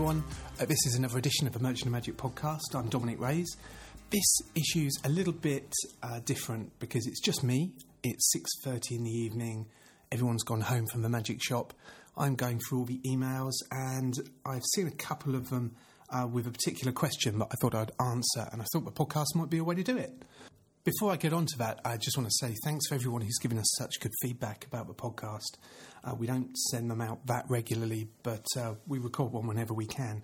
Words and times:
everyone. 0.00 0.24
Uh, 0.58 0.64
this 0.64 0.78
is 0.86 0.94
another 0.94 1.18
edition 1.18 1.46
of 1.46 1.52
the 1.52 1.58
Merchant 1.58 1.84
of 1.84 1.92
Magic 1.92 2.16
podcast. 2.16 2.74
I'm 2.74 2.88
Dominic 2.88 3.20
Reyes. 3.20 3.54
This 4.08 4.24
issue's 4.54 4.94
a 5.04 5.10
little 5.10 5.34
bit 5.34 5.70
uh, 6.02 6.20
different 6.20 6.72
because 6.78 7.06
it's 7.06 7.20
just 7.20 7.44
me. 7.44 7.74
It's 8.02 8.32
6:30 8.64 8.92
in 8.92 9.04
the 9.04 9.10
evening. 9.10 9.66
Everyone's 10.10 10.42
gone 10.42 10.62
home 10.62 10.86
from 10.86 11.02
the 11.02 11.10
magic 11.10 11.44
shop. 11.44 11.74
I'm 12.16 12.34
going 12.34 12.60
through 12.60 12.78
all 12.78 12.84
the 12.86 13.02
emails 13.06 13.52
and 13.70 14.14
I've 14.46 14.64
seen 14.74 14.86
a 14.86 14.90
couple 14.90 15.34
of 15.34 15.50
them 15.50 15.76
uh, 16.08 16.26
with 16.26 16.46
a 16.46 16.50
particular 16.50 16.92
question 16.92 17.38
that 17.38 17.48
I 17.52 17.56
thought 17.60 17.74
I'd 17.74 17.92
answer, 18.00 18.48
and 18.52 18.62
I 18.62 18.64
thought 18.72 18.86
the 18.86 18.92
podcast 18.92 19.34
might 19.34 19.50
be 19.50 19.58
a 19.58 19.64
way 19.64 19.74
to 19.74 19.82
do 19.82 19.98
it. 19.98 20.14
Before 20.82 21.12
I 21.12 21.16
get 21.16 21.34
on 21.34 21.44
to 21.44 21.58
that, 21.58 21.78
I 21.84 21.98
just 21.98 22.16
want 22.16 22.26
to 22.26 22.46
say 22.46 22.54
thanks 22.64 22.88
for 22.88 22.94
everyone 22.94 23.20
who's 23.20 23.38
given 23.38 23.58
us 23.58 23.70
such 23.76 24.00
good 24.00 24.12
feedback 24.22 24.64
about 24.64 24.86
the 24.86 24.94
podcast. 24.94 25.58
Uh, 26.02 26.14
we 26.14 26.26
don't 26.26 26.56
send 26.56 26.90
them 26.90 27.00
out 27.00 27.26
that 27.26 27.44
regularly, 27.48 28.08
but 28.22 28.46
uh, 28.56 28.74
we 28.86 28.98
record 28.98 29.32
one 29.32 29.46
whenever 29.46 29.74
we 29.74 29.86
can. 29.86 30.22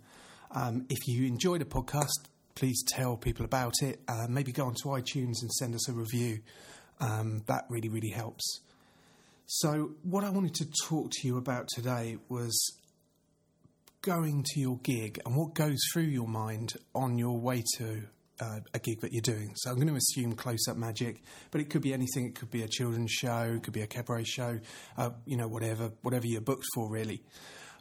Um, 0.52 0.86
if 0.88 1.06
you 1.06 1.26
enjoy 1.26 1.58
the 1.58 1.64
podcast, 1.64 2.28
please 2.54 2.82
tell 2.88 3.16
people 3.16 3.44
about 3.44 3.74
it. 3.82 4.00
Uh, 4.08 4.26
maybe 4.28 4.52
go 4.52 4.64
onto 4.64 4.88
iTunes 4.88 5.42
and 5.42 5.52
send 5.52 5.74
us 5.74 5.88
a 5.88 5.92
review. 5.92 6.40
Um, 7.00 7.42
that 7.46 7.66
really, 7.68 7.88
really 7.88 8.10
helps. 8.10 8.60
So, 9.46 9.92
what 10.02 10.24
I 10.24 10.30
wanted 10.30 10.54
to 10.54 10.66
talk 10.88 11.10
to 11.10 11.26
you 11.28 11.36
about 11.36 11.68
today 11.68 12.16
was 12.28 12.58
going 14.02 14.44
to 14.44 14.60
your 14.60 14.78
gig 14.78 15.20
and 15.26 15.36
what 15.36 15.54
goes 15.54 15.78
through 15.92 16.04
your 16.04 16.28
mind 16.28 16.74
on 16.94 17.18
your 17.18 17.38
way 17.38 17.62
to 17.76 18.04
uh, 18.40 18.60
a 18.74 18.78
gig 18.78 19.00
that 19.00 19.12
you're 19.12 19.22
doing. 19.22 19.52
So 19.56 19.70
I'm 19.70 19.76
going 19.76 19.88
to 19.88 19.94
assume 19.94 20.34
close 20.34 20.68
up 20.68 20.76
magic, 20.76 21.22
but 21.50 21.60
it 21.60 21.70
could 21.70 21.82
be 21.82 21.92
anything. 21.92 22.26
It 22.26 22.34
could 22.34 22.50
be 22.50 22.62
a 22.62 22.68
children's 22.68 23.12
show, 23.12 23.54
it 23.56 23.62
could 23.62 23.72
be 23.72 23.82
a 23.82 23.86
cabaret 23.86 24.24
show, 24.24 24.60
uh, 24.96 25.10
you 25.24 25.36
know, 25.36 25.48
whatever, 25.48 25.92
whatever 26.02 26.26
you're 26.26 26.40
booked 26.40 26.66
for, 26.74 26.88
really. 26.90 27.22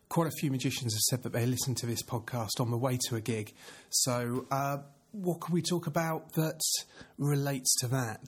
Quite 0.07 0.27
a 0.27 0.31
few 0.39 0.52
magicians 0.52 0.94
have 0.94 1.02
said 1.02 1.23
that 1.23 1.33
they 1.33 1.45
listen 1.45 1.73
to 1.75 1.85
this 1.85 2.03
podcast 2.03 2.59
on 2.59 2.69
the 2.69 2.77
way 2.77 2.97
to 3.09 3.16
a 3.16 3.21
gig. 3.21 3.53
So, 3.89 4.45
uh, 4.52 4.77
what 5.11 5.41
can 5.41 5.53
we 5.53 5.61
talk 5.61 5.88
about 5.88 6.33
that 6.33 6.59
relates 7.17 7.73
to 7.79 7.88
that? 7.88 8.25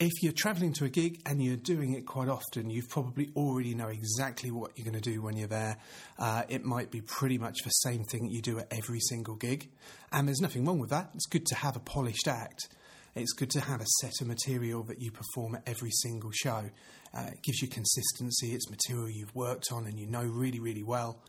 If 0.00 0.22
you're 0.22 0.32
travelling 0.32 0.72
to 0.72 0.86
a 0.86 0.88
gig 0.88 1.20
and 1.26 1.42
you're 1.42 1.56
doing 1.56 1.92
it 1.92 2.06
quite 2.06 2.28
often, 2.28 2.70
you 2.70 2.82
probably 2.82 3.30
already 3.36 3.74
know 3.74 3.88
exactly 3.88 4.50
what 4.50 4.72
you're 4.74 4.90
going 4.90 4.98
to 4.98 5.10
do 5.10 5.20
when 5.20 5.36
you're 5.36 5.46
there. 5.46 5.76
Uh, 6.18 6.42
it 6.48 6.64
might 6.64 6.90
be 6.90 7.02
pretty 7.02 7.36
much 7.36 7.58
the 7.64 7.70
same 7.70 8.02
thing 8.04 8.22
that 8.22 8.32
you 8.32 8.40
do 8.40 8.58
at 8.58 8.66
every 8.70 8.98
single 8.98 9.34
gig. 9.34 9.68
And 10.10 10.26
there's 10.26 10.40
nothing 10.40 10.64
wrong 10.64 10.78
with 10.78 10.88
that. 10.88 11.10
It's 11.14 11.26
good 11.26 11.44
to 11.46 11.54
have 11.54 11.76
a 11.76 11.80
polished 11.80 12.26
act. 12.26 12.68
It's 13.14 13.34
good 13.34 13.50
to 13.50 13.60
have 13.60 13.82
a 13.82 13.86
set 14.00 14.12
of 14.22 14.26
material 14.26 14.82
that 14.84 15.02
you 15.02 15.10
perform 15.10 15.56
at 15.56 15.68
every 15.68 15.90
single 15.90 16.30
show. 16.32 16.70
Uh, 17.12 17.26
it 17.32 17.42
gives 17.42 17.60
you 17.60 17.68
consistency, 17.68 18.54
it's 18.54 18.70
material 18.70 19.10
you've 19.10 19.34
worked 19.34 19.70
on 19.70 19.84
and 19.84 19.98
you 19.98 20.06
know 20.06 20.22
really, 20.22 20.60
really 20.60 20.84
well. 20.84 21.22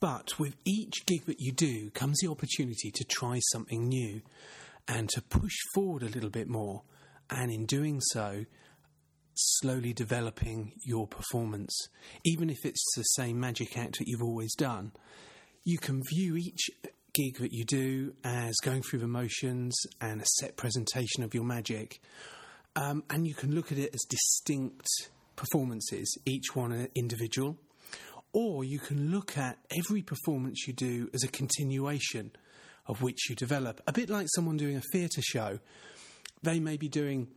But 0.00 0.38
with 0.38 0.54
each 0.66 1.06
gig 1.06 1.24
that 1.26 1.40
you 1.40 1.52
do 1.52 1.90
comes 1.90 2.18
the 2.20 2.28
opportunity 2.28 2.90
to 2.90 3.04
try 3.04 3.38
something 3.52 3.88
new 3.88 4.20
and 4.86 5.08
to 5.10 5.22
push 5.22 5.56
forward 5.74 6.02
a 6.02 6.08
little 6.08 6.30
bit 6.30 6.48
more 6.48 6.82
and 7.30 7.50
in 7.50 7.66
doing 7.66 8.00
so, 8.00 8.44
slowly 9.34 9.92
developing 9.92 10.72
your 10.84 11.06
performance. 11.06 11.88
Even 12.24 12.50
if 12.50 12.64
it's 12.64 12.84
the 12.96 13.02
same 13.02 13.38
magic 13.38 13.76
act 13.78 13.98
that 13.98 14.08
you've 14.08 14.22
always 14.22 14.54
done, 14.54 14.92
you 15.64 15.78
can 15.78 16.02
view 16.14 16.36
each 16.36 16.70
gig 17.14 17.38
that 17.38 17.52
you 17.52 17.64
do 17.64 18.14
as 18.24 18.54
going 18.62 18.82
through 18.82 19.00
the 19.00 19.08
motions 19.08 19.76
and 20.00 20.20
a 20.20 20.26
set 20.38 20.56
presentation 20.56 21.22
of 21.22 21.34
your 21.34 21.44
magic. 21.44 22.00
Um, 22.76 23.02
and 23.10 23.26
you 23.26 23.34
can 23.34 23.54
look 23.54 23.72
at 23.72 23.78
it 23.78 23.94
as 23.94 24.00
distinct 24.08 24.86
performances, 25.36 26.16
each 26.26 26.54
one 26.54 26.72
an 26.72 26.88
individual. 26.94 27.56
Or 28.32 28.64
you 28.64 28.78
can 28.78 29.10
look 29.10 29.38
at 29.38 29.58
every 29.78 30.02
performance 30.02 30.66
you 30.66 30.74
do 30.74 31.08
as 31.14 31.24
a 31.24 31.28
continuation 31.28 32.32
of 32.86 33.02
which 33.02 33.28
you 33.28 33.36
develop. 33.36 33.80
A 33.86 33.92
bit 33.92 34.10
like 34.10 34.26
someone 34.34 34.56
doing 34.56 34.76
a 34.76 34.82
theatre 34.92 35.22
show 35.22 35.58
they 36.42 36.60
may 36.60 36.76
be 36.76 36.88
doing 36.88 37.28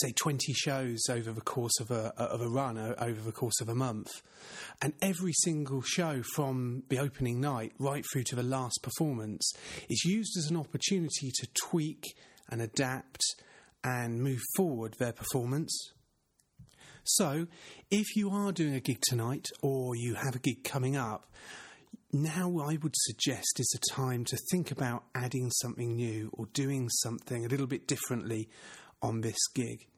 say 0.00 0.12
20 0.12 0.52
shows 0.54 1.02
over 1.08 1.30
the 1.32 1.40
course 1.40 1.78
of 1.80 1.90
a 1.90 2.12
of 2.16 2.40
a 2.40 2.48
run 2.48 2.78
over 2.78 3.20
the 3.20 3.32
course 3.32 3.60
of 3.60 3.68
a 3.68 3.74
month. 3.74 4.22
And 4.82 4.92
every 5.00 5.32
single 5.32 5.82
show 5.82 6.22
from 6.34 6.82
the 6.88 6.98
opening 6.98 7.40
night 7.40 7.72
right 7.78 8.04
through 8.12 8.24
to 8.24 8.36
the 8.36 8.42
last 8.42 8.80
performance 8.82 9.52
is 9.88 10.04
used 10.04 10.36
as 10.36 10.50
an 10.50 10.56
opportunity 10.56 11.30
to 11.30 11.48
tweak 11.54 12.04
and 12.50 12.60
adapt 12.60 13.20
and 13.82 14.22
move 14.22 14.40
forward 14.56 14.94
their 14.98 15.12
performance. 15.12 15.92
So 17.04 17.46
if 17.90 18.16
you 18.16 18.30
are 18.30 18.50
doing 18.50 18.74
a 18.74 18.80
gig 18.80 19.00
tonight 19.02 19.48
or 19.62 19.94
you 19.94 20.14
have 20.14 20.34
a 20.34 20.38
gig 20.38 20.64
coming 20.64 20.96
up 20.96 21.30
now 22.14 22.60
I 22.60 22.78
would 22.80 22.94
suggest 22.96 23.58
is 23.58 23.76
a 23.76 23.92
time 23.92 24.24
to 24.26 24.38
think 24.50 24.70
about 24.70 25.02
adding 25.16 25.50
something 25.50 25.96
new 25.96 26.30
or 26.32 26.46
doing 26.46 26.88
something 26.88 27.44
a 27.44 27.48
little 27.48 27.66
bit 27.66 27.88
differently 27.88 28.48
on 29.02 29.20
this 29.20 29.36
gig. 29.54 29.88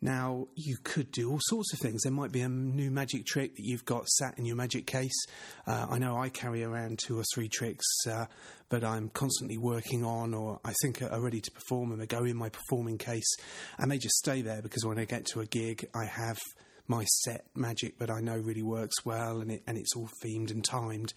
Now, 0.00 0.46
you 0.54 0.76
could 0.84 1.10
do 1.10 1.28
all 1.28 1.40
sorts 1.42 1.72
of 1.72 1.80
things. 1.80 2.02
There 2.04 2.12
might 2.12 2.30
be 2.30 2.42
a 2.42 2.48
new 2.48 2.92
magic 2.92 3.26
trick 3.26 3.56
that 3.56 3.64
you've 3.64 3.84
got 3.84 4.06
sat 4.06 4.38
in 4.38 4.44
your 4.44 4.54
magic 4.54 4.86
case. 4.86 5.26
Uh, 5.66 5.88
I 5.90 5.98
know 5.98 6.16
I 6.16 6.28
carry 6.28 6.62
around 6.62 7.00
two 7.00 7.18
or 7.18 7.24
three 7.34 7.48
tricks 7.48 7.84
uh, 8.08 8.26
that 8.68 8.84
I'm 8.84 9.08
constantly 9.08 9.58
working 9.58 10.04
on 10.04 10.34
or 10.34 10.60
I 10.64 10.72
think 10.82 11.02
are 11.02 11.20
ready 11.20 11.40
to 11.40 11.50
perform 11.50 11.90
and 11.90 12.00
they 12.00 12.06
go 12.06 12.24
in 12.24 12.36
my 12.36 12.50
performing 12.50 12.98
case 12.98 13.36
and 13.78 13.90
they 13.90 13.98
just 13.98 14.14
stay 14.14 14.42
there 14.42 14.62
because 14.62 14.86
when 14.86 15.00
I 15.00 15.04
get 15.04 15.26
to 15.32 15.40
a 15.40 15.46
gig, 15.46 15.88
I 15.92 16.04
have 16.04 16.38
my 16.88 17.04
set 17.04 17.44
magic 17.54 17.98
that 17.98 18.10
I 18.10 18.20
know 18.20 18.36
really 18.36 18.62
works 18.62 19.04
well, 19.04 19.40
and 19.40 19.50
it 19.52 19.62
and 19.66 19.78
it's 19.78 19.94
all 19.94 20.08
themed 20.24 20.50
and 20.50 20.64
timed, 20.64 21.12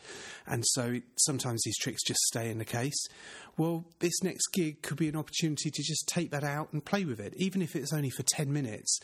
and 0.45 0.63
so 0.67 0.97
sometimes 1.17 1.61
these 1.63 1.77
tricks 1.77 2.03
just 2.03 2.19
stay 2.21 2.51
in 2.51 2.57
the 2.57 2.65
case. 2.65 3.07
Well, 3.57 3.85
this 3.99 4.21
next 4.21 4.47
gig 4.53 4.81
could 4.81 4.97
be 4.97 5.09
an 5.09 5.15
opportunity 5.15 5.71
to 5.71 5.83
just 5.83 6.07
take 6.07 6.31
that 6.31 6.43
out 6.43 6.73
and 6.73 6.83
play 6.83 7.05
with 7.05 7.19
it, 7.19 7.33
even 7.37 7.61
if 7.61 7.75
it's 7.75 7.93
only 7.93 8.09
for 8.09 8.23
ten 8.23 8.51
minutes. 8.53 8.99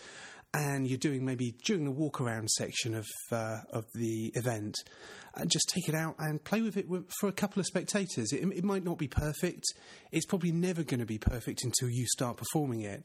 And 0.53 0.87
you're 0.87 0.97
doing 0.97 1.25
maybe 1.25 1.55
during 1.65 1.83
the 1.83 1.91
walk 1.91 2.21
around 2.21 2.49
section 2.49 2.95
of 2.95 3.05
uh, 3.31 3.59
of 3.71 3.83
the 3.93 4.31
event, 4.35 4.75
and 5.35 5.51
just 5.51 5.67
take 5.67 5.89
it 5.89 5.95
out 5.95 6.15
and 6.19 6.41
play 6.41 6.61
with 6.61 6.77
it 6.77 6.85
for 7.19 7.27
a 7.27 7.33
couple 7.33 7.59
of 7.59 7.65
spectators. 7.65 8.31
It, 8.31 8.47
it 8.55 8.63
might 8.63 8.85
not 8.85 8.97
be 8.97 9.09
perfect. 9.09 9.63
It's 10.11 10.25
probably 10.25 10.53
never 10.53 10.83
going 10.83 11.01
to 11.01 11.05
be 11.05 11.17
perfect 11.17 11.63
until 11.65 11.89
you 11.89 12.05
start 12.07 12.37
performing 12.37 12.81
it. 12.81 13.03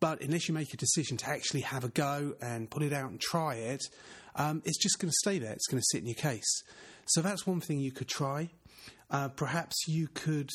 But 0.00 0.22
unless 0.22 0.48
you 0.48 0.54
make 0.54 0.72
a 0.72 0.78
decision 0.78 1.18
to 1.18 1.28
actually 1.28 1.60
have 1.60 1.84
a 1.84 1.88
go 1.88 2.34
and 2.40 2.70
put 2.70 2.82
it 2.82 2.92
out 2.92 3.10
and 3.10 3.20
try 3.20 3.54
it, 3.56 3.82
um, 4.34 4.62
it's 4.64 4.78
just 4.78 4.98
going 4.98 5.10
to 5.10 5.16
stay 5.20 5.38
there. 5.38 5.52
It's 5.52 5.66
going 5.66 5.80
to 5.80 5.86
sit 5.90 6.00
in 6.00 6.06
your 6.06 6.14
case. 6.14 6.62
So 7.06 7.20
that's 7.20 7.46
one 7.46 7.60
thing 7.60 7.80
you 7.80 7.92
could 7.92 8.08
try. 8.08 8.50
Uh, 9.10 9.28
perhaps 9.28 9.76
you 9.86 10.08
could 10.08 10.48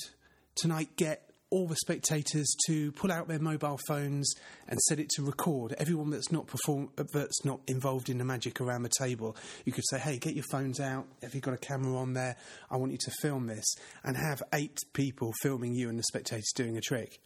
tonight 0.56 0.90
get 0.96 1.30
all 1.52 1.68
the 1.68 1.76
spectators 1.76 2.48
to 2.66 2.92
pull 2.94 3.12
out 3.12 3.28
their 3.28 3.40
mobile 3.40 3.80
phones 3.88 4.34
and 4.68 4.80
set 4.82 5.00
it 5.00 5.10
to 5.10 5.24
record. 5.24 5.74
Everyone 5.78 6.10
that's 6.10 6.32
not 6.32 6.48
perform 6.48 6.90
that's 6.96 7.46
not 7.46 7.60
involved 7.68 8.10
in 8.10 8.18
the 8.18 8.26
magic 8.26 8.60
around 8.60 8.84
the 8.84 8.92
table, 8.98 9.38
you 9.64 9.72
could 9.72 9.86
say, 9.90 10.00
"Hey, 10.00 10.18
get 10.18 10.34
your 10.34 10.46
phones 10.52 10.80
out. 10.80 11.08
Have 11.22 11.36
you 11.36 11.42
got 11.42 11.54
a 11.54 11.58
camera 11.58 11.96
on 11.98 12.14
there? 12.14 12.36
I 12.72 12.78
want 12.78 12.92
you 12.92 12.98
to 12.98 13.12
film 13.22 13.48
this." 13.48 13.76
And 14.04 14.18
have 14.18 14.42
eight 14.54 14.80
people 14.94 15.34
filming 15.42 15.76
you 15.76 15.88
and 15.90 16.00
the 16.00 16.04
spectators 16.04 16.52
doing 16.56 16.78
a 16.78 16.82
trick. 16.82 17.20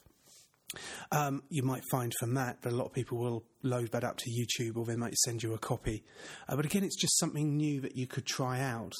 Um, 1.11 1.43
you 1.49 1.63
might 1.63 1.83
find 1.91 2.13
from 2.19 2.35
that 2.35 2.61
that 2.61 2.71
a 2.71 2.75
lot 2.75 2.85
of 2.85 2.93
people 2.93 3.17
will 3.17 3.43
load 3.63 3.91
that 3.91 4.03
up 4.03 4.17
to 4.17 4.29
YouTube 4.29 4.77
or 4.77 4.85
they 4.85 4.95
might 4.95 5.15
send 5.15 5.43
you 5.43 5.53
a 5.53 5.57
copy. 5.57 6.03
Uh, 6.47 6.55
but 6.55 6.65
again, 6.65 6.83
it's 6.83 6.99
just 6.99 7.17
something 7.17 7.57
new 7.57 7.81
that 7.81 7.95
you 7.95 8.07
could 8.07 8.25
try 8.25 8.59
out. 8.61 8.93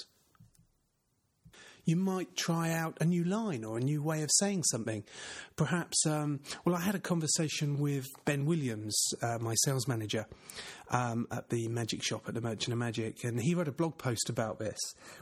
You 1.85 1.96
might 1.96 2.35
try 2.35 2.72
out 2.72 2.97
a 3.02 3.06
new 3.06 3.24
line 3.24 3.63
or 3.63 3.78
a 3.78 3.81
new 3.81 4.03
way 4.03 4.22
of 4.22 4.29
saying 4.34 4.63
something. 4.63 5.03
Perhaps, 5.56 6.06
um, 6.06 6.40
well, 6.63 6.75
I 6.75 6.81
had 6.81 6.94
a 6.94 7.00
conversation 7.00 7.79
with 7.79 8.06
Ben 8.25 8.46
Williams, 8.46 8.96
uh, 9.23 9.40
my 9.40 9.55
sales 9.64 9.88
manager 9.88 10.28
um, 10.91 11.26
at 11.32 11.49
the 11.49 11.67
Magic 11.67 12.03
Shop 12.03 12.28
at 12.28 12.35
the 12.35 12.41
Merchant 12.41 12.73
of 12.73 12.78
Magic, 12.78 13.23
and 13.23 13.41
he 13.41 13.55
wrote 13.55 13.67
a 13.67 13.72
blog 13.72 13.97
post 13.97 14.29
about 14.29 14.59
this. 14.59 14.78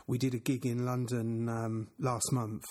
We 0.08 0.18
did 0.18 0.34
a 0.34 0.40
gig 0.40 0.66
in 0.66 0.86
London 0.86 1.48
um, 1.48 1.88
last 2.00 2.34
month 2.34 2.66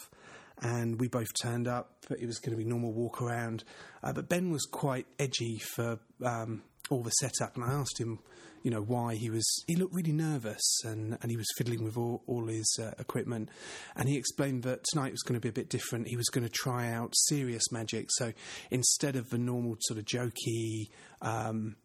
and 0.63 0.99
we 1.01 1.09
both 1.09 1.29
turned 1.41 1.69
up. 1.69 1.93
It 2.11 2.27
was 2.27 2.39
going 2.39 2.57
to 2.57 2.63
be 2.63 2.69
normal 2.69 2.93
walk 2.93 3.21
around, 3.21 3.65
uh, 4.03 4.13
but 4.13 4.29
Ben 4.29 4.51
was 4.51 4.65
quite 4.65 5.07
edgy 5.19 5.59
for 5.59 5.99
um, 6.25 6.63
all 6.91 7.03
the 7.03 7.11
setup, 7.11 7.57
and 7.57 7.65
I 7.65 7.73
asked 7.73 7.99
him, 8.01 8.19
you 8.63 8.71
know, 8.71 8.83
why 8.83 9.15
he 9.15 9.31
was. 9.31 9.47
He 9.69 9.77
looked 9.77 9.95
really 9.95 10.13
nervous, 10.13 10.81
and, 10.85 11.19
and 11.23 11.31
he 11.31 11.37
was 11.37 11.47
fiddling 11.57 11.85
with 11.85 11.97
all, 11.97 12.23
all 12.27 12.47
his 12.47 12.79
uh, 12.83 12.93
equipment, 12.99 13.49
and 13.95 14.09
he 14.09 14.17
explained 14.17 14.65
that 14.65 14.85
tonight 14.91 15.13
was 15.13 15.23
going 15.23 15.35
to 15.35 15.41
be 15.41 15.49
a 15.49 15.53
bit 15.53 15.69
different. 15.69 16.09
He 16.09 16.17
was 16.17 16.29
going 16.29 16.45
to 16.45 16.53
try 16.53 16.91
out 16.91 17.13
serious 17.15 17.71
magic, 17.71 18.09
so 18.11 18.33
instead 18.71 19.15
of 19.17 19.31
the 19.31 19.39
normal 19.39 19.77
sort 19.81 19.99
of 19.99 20.05
jokey. 20.05 20.89
Um, 21.23 21.77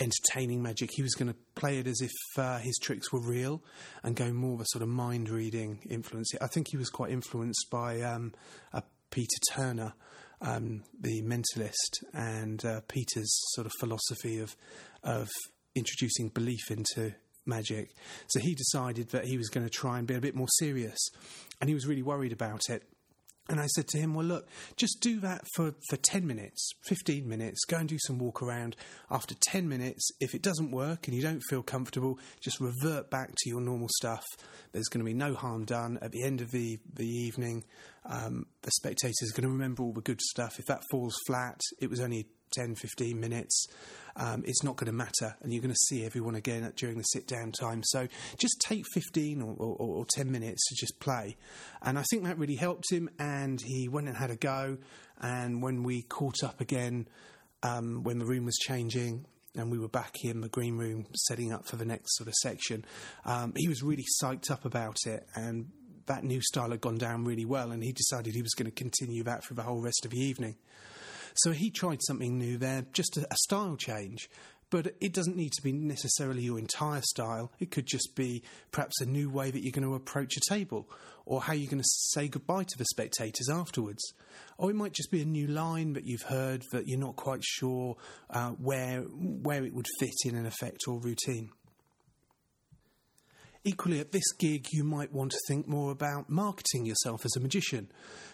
entertaining 0.00 0.62
magic. 0.62 0.90
He 0.94 1.02
was 1.02 1.14
going 1.14 1.30
to 1.30 1.38
play 1.54 1.78
it 1.78 1.86
as 1.86 2.00
if 2.00 2.12
uh, 2.38 2.58
his 2.58 2.78
tricks 2.82 3.12
were 3.12 3.20
real 3.20 3.62
and 4.02 4.16
go 4.16 4.32
more 4.32 4.54
of 4.54 4.60
a 4.62 4.66
sort 4.68 4.82
of 4.82 4.88
mind 4.88 5.28
reading 5.28 5.80
influence. 5.88 6.32
I 6.40 6.46
think 6.46 6.68
he 6.70 6.76
was 6.76 6.88
quite 6.88 7.10
influenced 7.10 7.66
by 7.70 8.00
um, 8.00 8.32
Peter 9.10 9.38
Turner, 9.52 9.92
um, 10.40 10.82
the 10.98 11.22
mentalist, 11.22 12.02
and 12.14 12.64
uh, 12.64 12.80
Peter's 12.88 13.30
sort 13.54 13.66
of 13.66 13.72
philosophy 13.78 14.38
of 14.38 14.56
of 15.02 15.28
introducing 15.74 16.28
belief 16.28 16.70
into 16.70 17.14
magic. 17.46 17.90
So 18.28 18.40
he 18.40 18.54
decided 18.54 19.10
that 19.10 19.24
he 19.24 19.36
was 19.36 19.48
going 19.48 19.66
to 19.66 19.70
try 19.70 19.98
and 19.98 20.06
be 20.06 20.14
a 20.14 20.20
bit 20.20 20.34
more 20.34 20.48
serious, 20.58 20.98
and 21.60 21.68
he 21.68 21.74
was 21.74 21.86
really 21.86 22.02
worried 22.02 22.32
about 22.32 22.62
it. 22.68 22.84
And 23.50 23.60
I 23.60 23.66
said 23.66 23.88
to 23.88 23.98
him, 23.98 24.14
Well, 24.14 24.24
look, 24.24 24.48
just 24.76 25.00
do 25.00 25.18
that 25.20 25.44
for, 25.56 25.74
for 25.88 25.96
10 25.96 26.24
minutes, 26.24 26.70
15 26.84 27.28
minutes, 27.28 27.64
go 27.64 27.78
and 27.78 27.88
do 27.88 27.98
some 27.98 28.18
walk 28.18 28.42
around. 28.42 28.76
After 29.10 29.34
10 29.34 29.68
minutes, 29.68 30.08
if 30.20 30.36
it 30.36 30.42
doesn't 30.42 30.70
work 30.70 31.08
and 31.08 31.16
you 31.16 31.22
don't 31.22 31.42
feel 31.50 31.64
comfortable, 31.64 32.20
just 32.40 32.60
revert 32.60 33.10
back 33.10 33.32
to 33.36 33.50
your 33.50 33.60
normal 33.60 33.88
stuff. 33.96 34.24
There's 34.70 34.86
going 34.86 35.04
to 35.04 35.04
be 35.04 35.14
no 35.14 35.34
harm 35.34 35.64
done. 35.64 35.98
At 36.00 36.12
the 36.12 36.22
end 36.22 36.40
of 36.40 36.52
the, 36.52 36.78
the 36.94 37.08
evening, 37.08 37.64
um, 38.06 38.46
the 38.62 38.70
spectators 38.70 39.32
are 39.32 39.40
going 39.40 39.50
to 39.50 39.52
remember 39.52 39.82
all 39.82 39.92
the 39.92 40.00
good 40.00 40.20
stuff. 40.20 40.60
If 40.60 40.66
that 40.66 40.84
falls 40.88 41.16
flat, 41.26 41.60
it 41.80 41.90
was 41.90 41.98
only 41.98 42.28
10, 42.50 42.74
15 42.74 43.18
minutes 43.18 43.66
um, 44.16 44.42
it's 44.46 44.62
not 44.62 44.76
going 44.76 44.86
to 44.86 44.92
matter, 44.92 45.36
and 45.40 45.52
you're 45.52 45.62
going 45.62 45.72
to 45.72 45.86
see 45.86 46.04
everyone 46.04 46.34
again 46.34 46.70
during 46.76 46.98
the 46.98 47.04
sit 47.04 47.26
down 47.26 47.52
time. 47.52 47.82
So 47.84 48.08
just 48.36 48.60
take 48.60 48.84
15 48.92 49.42
or, 49.42 49.54
or, 49.58 49.76
or 49.78 50.06
10 50.14 50.30
minutes 50.30 50.68
to 50.68 50.74
just 50.74 50.98
play. 51.00 51.36
And 51.82 51.98
I 51.98 52.02
think 52.10 52.24
that 52.24 52.38
really 52.38 52.56
helped 52.56 52.90
him, 52.90 53.08
and 53.18 53.60
he 53.60 53.88
went 53.88 54.08
and 54.08 54.16
had 54.16 54.30
a 54.30 54.36
go. 54.36 54.78
And 55.20 55.62
when 55.62 55.82
we 55.82 56.02
caught 56.02 56.42
up 56.42 56.60
again, 56.60 57.08
um, 57.62 58.02
when 58.02 58.18
the 58.18 58.24
room 58.24 58.44
was 58.44 58.56
changing, 58.56 59.26
and 59.56 59.70
we 59.70 59.78
were 59.78 59.88
back 59.88 60.14
in 60.22 60.42
the 60.42 60.48
green 60.48 60.78
room 60.78 61.06
setting 61.14 61.52
up 61.52 61.66
for 61.66 61.74
the 61.74 61.84
next 61.84 62.16
sort 62.16 62.28
of 62.28 62.34
section. 62.34 62.84
Um, 63.24 63.52
he 63.56 63.68
was 63.68 63.82
really 63.82 64.04
psyched 64.22 64.50
up 64.50 64.64
about 64.64 64.98
it, 65.06 65.26
and 65.34 65.70
that 66.06 66.22
new 66.24 66.40
style 66.40 66.70
had 66.70 66.80
gone 66.80 66.98
down 66.98 67.24
really 67.24 67.44
well, 67.44 67.72
and 67.72 67.82
he 67.82 67.92
decided 67.92 68.34
he 68.34 68.42
was 68.42 68.54
going 68.54 68.70
to 68.70 68.74
continue 68.74 69.24
that 69.24 69.44
for 69.44 69.54
the 69.54 69.62
whole 69.62 69.80
rest 69.80 70.04
of 70.04 70.12
the 70.12 70.20
evening. 70.20 70.56
So 71.34 71.52
he 71.52 71.70
tried 71.70 72.00
something 72.02 72.38
new 72.38 72.58
there, 72.58 72.84
just 72.92 73.16
a, 73.16 73.26
a 73.30 73.36
style 73.36 73.76
change. 73.76 74.28
But 74.70 74.94
it 75.00 75.12
doesn't 75.12 75.36
need 75.36 75.52
to 75.54 75.62
be 75.62 75.72
necessarily 75.72 76.42
your 76.42 76.58
entire 76.58 77.02
style. 77.02 77.50
It 77.58 77.72
could 77.72 77.86
just 77.86 78.14
be 78.14 78.44
perhaps 78.70 79.00
a 79.00 79.06
new 79.06 79.28
way 79.28 79.50
that 79.50 79.64
you're 79.64 79.72
going 79.72 79.88
to 79.88 79.96
approach 79.96 80.36
a 80.36 80.40
table, 80.48 80.88
or 81.26 81.40
how 81.40 81.54
you're 81.54 81.70
going 81.70 81.82
to 81.82 81.88
say 81.88 82.28
goodbye 82.28 82.64
to 82.64 82.78
the 82.78 82.84
spectators 82.84 83.48
afterwards. 83.50 84.00
Or 84.58 84.70
it 84.70 84.76
might 84.76 84.92
just 84.92 85.10
be 85.10 85.22
a 85.22 85.24
new 85.24 85.48
line 85.48 85.94
that 85.94 86.04
you've 86.06 86.22
heard 86.22 86.62
that 86.70 86.86
you're 86.86 87.00
not 87.00 87.16
quite 87.16 87.42
sure 87.42 87.96
uh, 88.30 88.50
where 88.50 89.00
where 89.00 89.64
it 89.64 89.74
would 89.74 89.88
fit 89.98 90.14
in 90.24 90.36
an 90.36 90.46
effect 90.46 90.82
or 90.86 91.00
routine. 91.00 91.50
Equally, 93.62 94.00
at 94.00 94.12
this 94.12 94.32
gig, 94.38 94.68
you 94.72 94.84
might 94.84 95.12
want 95.12 95.32
to 95.32 95.38
think 95.46 95.68
more 95.68 95.92
about 95.92 96.30
marketing 96.30 96.86
yourself 96.86 97.26
as 97.26 97.36
a 97.36 97.40
magician. 97.40 97.90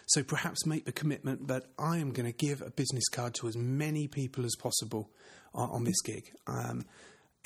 So 0.07 0.23
perhaps 0.23 0.65
make 0.65 0.85
the 0.85 0.93
commitment 0.93 1.49
that 1.49 1.65
I 1.77 1.97
am 1.97 2.11
going 2.11 2.31
to 2.31 2.31
give 2.31 2.61
a 2.61 2.69
business 2.69 3.09
card 3.09 3.33
to 3.35 3.47
as 3.47 3.57
many 3.57 4.07
people 4.07 4.45
as 4.45 4.55
possible 4.57 5.09
on, 5.53 5.69
on 5.69 5.83
this 5.83 6.01
gig. 6.01 6.31
Um, 6.47 6.85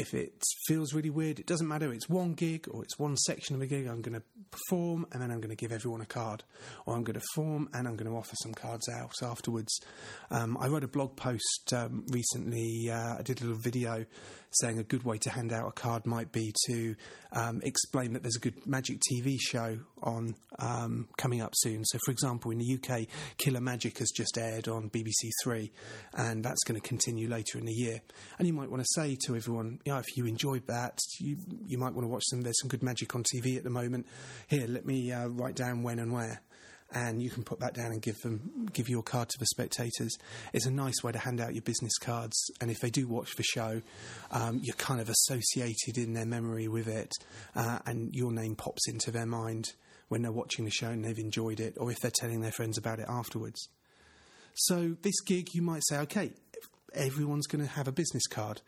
if 0.01 0.15
it 0.15 0.43
feels 0.65 0.93
really 0.93 1.11
weird, 1.11 1.39
it 1.39 1.45
doesn't 1.45 1.67
matter. 1.67 1.93
It's 1.93 2.09
one 2.09 2.33
gig 2.33 2.67
or 2.71 2.83
it's 2.83 2.97
one 2.97 3.15
section 3.15 3.55
of 3.55 3.61
a 3.61 3.67
gig. 3.67 3.85
I'm 3.85 4.01
going 4.01 4.19
to 4.19 4.23
perform 4.49 5.05
and 5.11 5.21
then 5.21 5.29
I'm 5.29 5.39
going 5.39 5.51
to 5.51 5.55
give 5.55 5.71
everyone 5.71 6.01
a 6.01 6.05
card, 6.05 6.43
or 6.85 6.95
I'm 6.95 7.03
going 7.03 7.19
to 7.19 7.25
form 7.35 7.69
and 7.73 7.87
I'm 7.87 7.95
going 7.95 8.09
to 8.09 8.17
offer 8.17 8.35
some 8.41 8.53
cards 8.53 8.89
out 8.89 9.13
afterwards. 9.21 9.79
Um, 10.31 10.57
I 10.59 10.67
wrote 10.67 10.83
a 10.83 10.87
blog 10.87 11.15
post 11.15 11.71
um, 11.73 12.05
recently. 12.09 12.89
Uh, 12.91 13.19
I 13.19 13.21
did 13.21 13.41
a 13.41 13.45
little 13.45 13.61
video 13.61 14.05
saying 14.49 14.79
a 14.79 14.83
good 14.83 15.03
way 15.03 15.19
to 15.19 15.29
hand 15.29 15.53
out 15.53 15.67
a 15.67 15.71
card 15.71 16.05
might 16.07 16.31
be 16.31 16.51
to 16.67 16.95
um, 17.31 17.61
explain 17.63 18.13
that 18.13 18.23
there's 18.23 18.35
a 18.35 18.39
good 18.39 18.65
magic 18.65 18.99
TV 19.11 19.37
show 19.39 19.79
on 20.03 20.35
um, 20.59 21.07
coming 21.17 21.41
up 21.41 21.53
soon. 21.55 21.83
So, 21.85 21.97
for 22.05 22.11
example, 22.11 22.51
in 22.51 22.59
the 22.59 22.75
UK, 22.75 23.07
Killer 23.37 23.61
Magic 23.61 23.99
has 23.99 24.11
just 24.11 24.37
aired 24.37 24.67
on 24.67 24.89
BBC 24.89 25.29
Three, 25.43 25.71
and 26.13 26.43
that's 26.43 26.63
going 26.65 26.79
to 26.79 26.87
continue 26.87 27.27
later 27.27 27.57
in 27.57 27.65
the 27.65 27.73
year. 27.73 28.01
And 28.37 28.47
you 28.47 28.53
might 28.53 28.69
want 28.69 28.83
to 28.83 29.01
say 29.01 29.17
to 29.25 29.35
everyone, 29.35 29.79
know, 29.85 29.99
if 29.99 30.17
you 30.17 30.25
enjoyed 30.25 30.67
that, 30.67 30.99
you 31.19 31.37
you 31.65 31.77
might 31.77 31.93
want 31.93 32.03
to 32.03 32.11
watch 32.11 32.23
some. 32.25 32.41
There's 32.41 32.59
some 32.59 32.69
good 32.69 32.83
magic 32.83 33.15
on 33.15 33.23
TV 33.23 33.57
at 33.57 33.63
the 33.63 33.69
moment. 33.69 34.07
Here, 34.47 34.65
let 34.67 34.85
me 34.85 35.11
uh, 35.11 35.27
write 35.27 35.55
down 35.55 35.83
when 35.83 35.99
and 35.99 36.11
where 36.11 36.41
and 36.93 37.21
you 37.21 37.29
can 37.29 37.43
put 37.43 37.59
that 37.59 37.73
down 37.73 37.91
and 37.91 38.01
give 38.01 38.19
them 38.21 38.69
give 38.73 38.89
your 38.89 39.03
card 39.03 39.29
to 39.29 39.39
the 39.39 39.45
spectators. 39.45 40.17
It's 40.53 40.65
a 40.65 40.71
nice 40.71 41.03
way 41.03 41.11
to 41.11 41.19
hand 41.19 41.39
out 41.39 41.53
your 41.53 41.61
business 41.61 41.97
cards, 41.97 42.37
and 42.59 42.69
if 42.69 42.79
they 42.79 42.89
do 42.89 43.07
watch 43.07 43.35
the 43.35 43.43
show, 43.43 43.81
um, 44.31 44.59
you're 44.61 44.75
kind 44.75 44.99
of 44.99 45.09
associated 45.09 45.97
in 45.97 46.13
their 46.13 46.25
memory 46.25 46.67
with 46.67 46.87
it, 46.87 47.11
uh, 47.55 47.79
and 47.85 48.13
your 48.13 48.31
name 48.31 48.55
pops 48.55 48.87
into 48.87 49.11
their 49.11 49.25
mind 49.25 49.73
when 50.11 50.23
they're 50.23 50.31
watching 50.31 50.65
the 50.65 50.71
show 50.71 50.89
and 50.89 51.05
they've 51.05 51.17
enjoyed 51.17 51.61
it, 51.61 51.77
or 51.77 51.89
if 51.89 51.97
they're 52.01 52.11
telling 52.11 52.41
their 52.41 52.51
friends 52.51 52.77
about 52.77 52.99
it 52.99 53.05
afterwards. 53.07 53.69
So 54.53 54.97
this 55.03 55.21
gig, 55.21 55.53
you 55.53 55.61
might 55.61 55.83
say, 55.87 55.99
okay, 55.99 56.33
everyone's 56.93 57.47
going 57.47 57.65
to 57.65 57.71
have 57.71 57.87
a 57.87 57.93
business 57.93 58.27
card. 58.27 58.61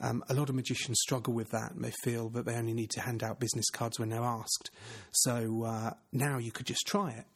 Um, 0.00 0.24
a 0.30 0.34
lot 0.34 0.48
of 0.48 0.54
magicians 0.54 0.98
struggle 1.02 1.34
with 1.34 1.50
that 1.50 1.72
they 1.76 1.92
feel 2.02 2.30
that 2.30 2.46
they 2.46 2.54
only 2.54 2.72
need 2.72 2.88
to 2.92 3.02
hand 3.02 3.22
out 3.22 3.38
business 3.38 3.68
cards 3.68 3.98
when 3.98 4.08
they're 4.08 4.22
asked. 4.22 4.70
So 5.12 5.64
uh, 5.64 5.90
now 6.14 6.38
you 6.38 6.50
could 6.50 6.64
just 6.64 6.86
try 6.86 7.10
it. 7.10 7.26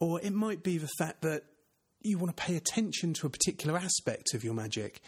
Or 0.00 0.20
it 0.20 0.32
might 0.32 0.64
be 0.64 0.78
the 0.78 0.90
fact 0.98 1.22
that 1.22 1.44
you 2.02 2.18
want 2.18 2.36
to 2.36 2.42
pay 2.42 2.56
attention 2.56 3.14
to 3.14 3.28
a 3.28 3.30
particular 3.30 3.78
aspect 3.78 4.34
of 4.34 4.42
your 4.42 4.54
magic. 4.54 5.00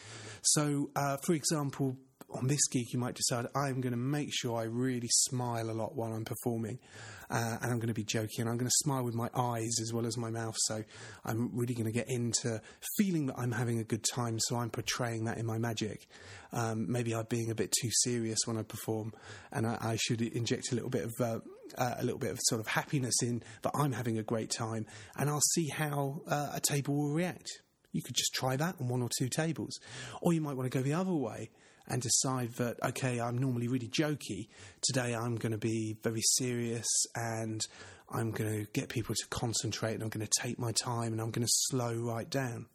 So, 0.42 0.90
uh, 0.94 1.16
for 1.26 1.32
example, 1.32 1.96
on 2.30 2.48
this 2.48 2.66
gig, 2.68 2.86
you 2.92 2.98
might 2.98 3.14
decide 3.14 3.46
I'm 3.54 3.80
going 3.80 3.92
to 3.92 3.98
make 3.98 4.30
sure 4.32 4.58
I 4.58 4.64
really 4.64 5.08
smile 5.10 5.70
a 5.70 5.72
lot 5.72 5.94
while 5.94 6.12
I'm 6.12 6.24
performing, 6.24 6.78
uh, 7.30 7.58
and 7.62 7.70
I'm 7.70 7.78
going 7.78 7.88
to 7.88 7.94
be 7.94 8.04
joking. 8.04 8.40
And 8.40 8.48
I'm 8.48 8.56
going 8.56 8.68
to 8.68 8.76
smile 8.84 9.04
with 9.04 9.14
my 9.14 9.30
eyes 9.34 9.80
as 9.80 9.92
well 9.92 10.06
as 10.06 10.16
my 10.16 10.30
mouth. 10.30 10.56
So 10.58 10.82
I'm 11.24 11.50
really 11.54 11.74
going 11.74 11.86
to 11.86 11.92
get 11.92 12.08
into 12.08 12.60
feeling 12.96 13.26
that 13.26 13.38
I'm 13.38 13.52
having 13.52 13.78
a 13.78 13.84
good 13.84 14.04
time. 14.04 14.38
So 14.40 14.56
I'm 14.56 14.70
portraying 14.70 15.24
that 15.24 15.38
in 15.38 15.46
my 15.46 15.58
magic. 15.58 16.06
Um, 16.52 16.90
maybe 16.90 17.14
I'm 17.14 17.26
being 17.28 17.50
a 17.50 17.54
bit 17.54 17.72
too 17.80 17.90
serious 17.92 18.38
when 18.44 18.58
I 18.58 18.62
perform, 18.62 19.12
and 19.52 19.66
I, 19.66 19.78
I 19.80 19.96
should 19.96 20.20
inject 20.20 20.72
a 20.72 20.74
little 20.74 20.90
bit 20.90 21.04
of 21.04 21.12
uh, 21.20 21.38
uh, 21.78 21.94
a 21.98 22.04
little 22.04 22.18
bit 22.18 22.30
of 22.30 22.38
sort 22.42 22.60
of 22.60 22.66
happiness 22.66 23.14
in 23.22 23.42
that 23.62 23.72
I'm 23.74 23.92
having 23.92 24.18
a 24.18 24.22
great 24.22 24.50
time, 24.50 24.86
and 25.16 25.28
I'll 25.30 25.40
see 25.40 25.68
how 25.68 26.22
uh, 26.26 26.50
a 26.54 26.60
table 26.60 26.96
will 26.96 27.12
react. 27.12 27.62
You 27.92 28.02
could 28.02 28.14
just 28.14 28.34
try 28.34 28.56
that 28.56 28.76
on 28.80 28.88
one 28.88 29.02
or 29.02 29.08
two 29.18 29.28
tables, 29.28 29.78
or 30.20 30.32
you 30.32 30.40
might 30.40 30.56
want 30.56 30.70
to 30.70 30.76
go 30.78 30.82
the 30.82 30.94
other 30.94 31.12
way 31.12 31.50
and 31.88 32.02
decide 32.02 32.52
that, 32.54 32.82
okay, 32.82 33.20
I'm 33.20 33.38
normally 33.38 33.68
really 33.68 33.88
jokey. 33.88 34.48
Today 34.82 35.14
I'm 35.14 35.36
going 35.36 35.52
to 35.52 35.58
be 35.58 35.96
very 36.02 36.22
serious 36.22 36.86
and 37.14 37.60
I'm 38.10 38.30
going 38.30 38.50
to 38.50 38.70
get 38.72 38.88
people 38.88 39.14
to 39.14 39.26
concentrate 39.28 39.94
and 39.94 40.02
I'm 40.02 40.08
going 40.08 40.26
to 40.26 40.42
take 40.42 40.58
my 40.58 40.72
time 40.72 41.12
and 41.12 41.20
I'm 41.20 41.30
going 41.30 41.46
to 41.46 41.52
slow 41.52 41.94
right 41.94 42.28
down. 42.28 42.66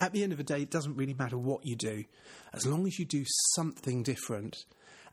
At 0.00 0.12
the 0.12 0.22
end 0.22 0.32
of 0.32 0.38
the 0.38 0.44
day, 0.44 0.62
it 0.62 0.70
doesn't 0.70 0.96
really 0.96 1.14
matter 1.14 1.38
what 1.38 1.64
you 1.64 1.76
do, 1.76 2.04
as 2.52 2.66
long 2.66 2.86
as 2.86 2.98
you 2.98 3.04
do 3.04 3.24
something 3.54 4.02
different, 4.02 4.64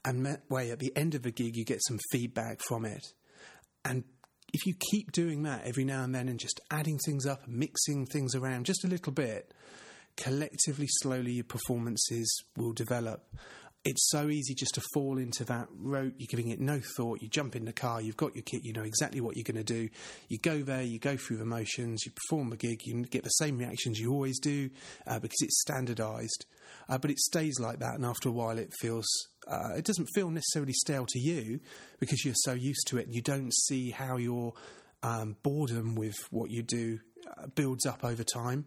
and 0.04 0.26
that 0.26 0.42
way 0.50 0.72
at 0.72 0.80
the 0.80 0.92
end 0.96 1.14
of 1.14 1.22
the 1.22 1.32
gig 1.32 1.56
you 1.56 1.64
get 1.64 1.84
some 1.84 2.00
feedback 2.12 2.62
from 2.62 2.86
it. 2.86 3.14
And 3.86 4.04
if 4.54 4.66
you 4.66 4.74
keep 4.92 5.12
doing 5.12 5.44
that 5.44 5.66
every 5.66 5.86
now 5.86 6.04
and 6.04 6.14
then 6.14 6.28
and 6.28 6.40
just 6.40 6.60
adding 6.72 6.98
things 6.98 7.26
up, 7.28 7.46
and 7.46 7.58
mixing 7.58 8.08
things 8.08 8.36
around 8.36 8.66
just 8.66 8.84
a 8.84 8.88
little 8.88 9.14
bit, 9.14 9.54
collectively, 10.18 10.88
slowly, 10.88 11.34
your 11.34 11.44
performances 11.44 12.44
will 12.58 12.74
develop. 12.74 13.24
It's 13.84 14.12
so 14.12 14.30
easy 14.30 14.54
just 14.54 14.76
to 14.76 14.82
fall 14.94 15.18
into 15.18 15.44
that 15.46 15.68
rote. 15.72 16.14
You're 16.18 16.28
giving 16.28 16.50
it 16.50 16.60
no 16.60 16.80
thought. 16.96 17.22
You 17.22 17.28
jump 17.28 17.56
in 17.56 17.66
the 17.66 17.74
car, 17.74 18.00
you've 18.00 18.18
got 18.18 18.36
your 18.36 18.44
kit, 18.44 18.64
you 18.64 18.74
know 18.74 18.84
exactly 18.84 19.22
what 19.22 19.36
you're 19.36 19.44
going 19.44 19.56
to 19.58 19.64
do. 19.64 19.90
You 20.28 20.38
go 20.38 20.62
there, 20.62 20.84
you 20.84 21.00
go 21.00 21.18
through 21.18 21.38
the 21.38 21.46
motions, 21.46 22.04
you 22.06 22.12
perform 22.12 22.52
the 22.52 22.58
gig, 22.58 22.86
you 22.86 23.04
get 23.06 23.24
the 23.24 23.30
same 23.30 23.58
reactions 23.58 24.00
you 24.00 24.12
always 24.12 24.40
do 24.40 24.70
uh, 25.08 25.18
because 25.18 25.42
it's 25.42 25.62
standardized. 25.62 26.46
Uh, 26.90 27.00
but 27.00 27.10
it 27.10 27.18
stays 27.18 27.60
like 27.60 27.80
that, 27.80 27.96
and 27.96 28.06
after 28.06 28.30
a 28.30 28.32
while, 28.32 28.58
it 28.58 28.72
feels 28.80 29.08
uh, 29.48 29.74
it 29.76 29.86
doesn't 29.86 30.08
feel 30.14 30.30
necessarily 30.30 30.74
stale 30.74 31.06
to 31.08 31.20
you 31.20 31.60
because 32.00 32.24
you're 32.24 32.36
so 32.44 32.54
used 32.54 32.88
to 32.88 32.98
it. 32.98 33.08
You 33.10 33.22
don't 33.22 33.54
see 33.54 33.90
how 33.90 34.18
your 34.18 34.54
um, 35.04 35.36
boredom 35.42 35.96
with 35.96 36.16
what 36.30 36.52
you 36.52 36.62
do 36.62 37.00
uh, 37.28 37.48
builds 37.48 37.86
up 37.86 38.04
over 38.04 38.24
time 38.24 38.66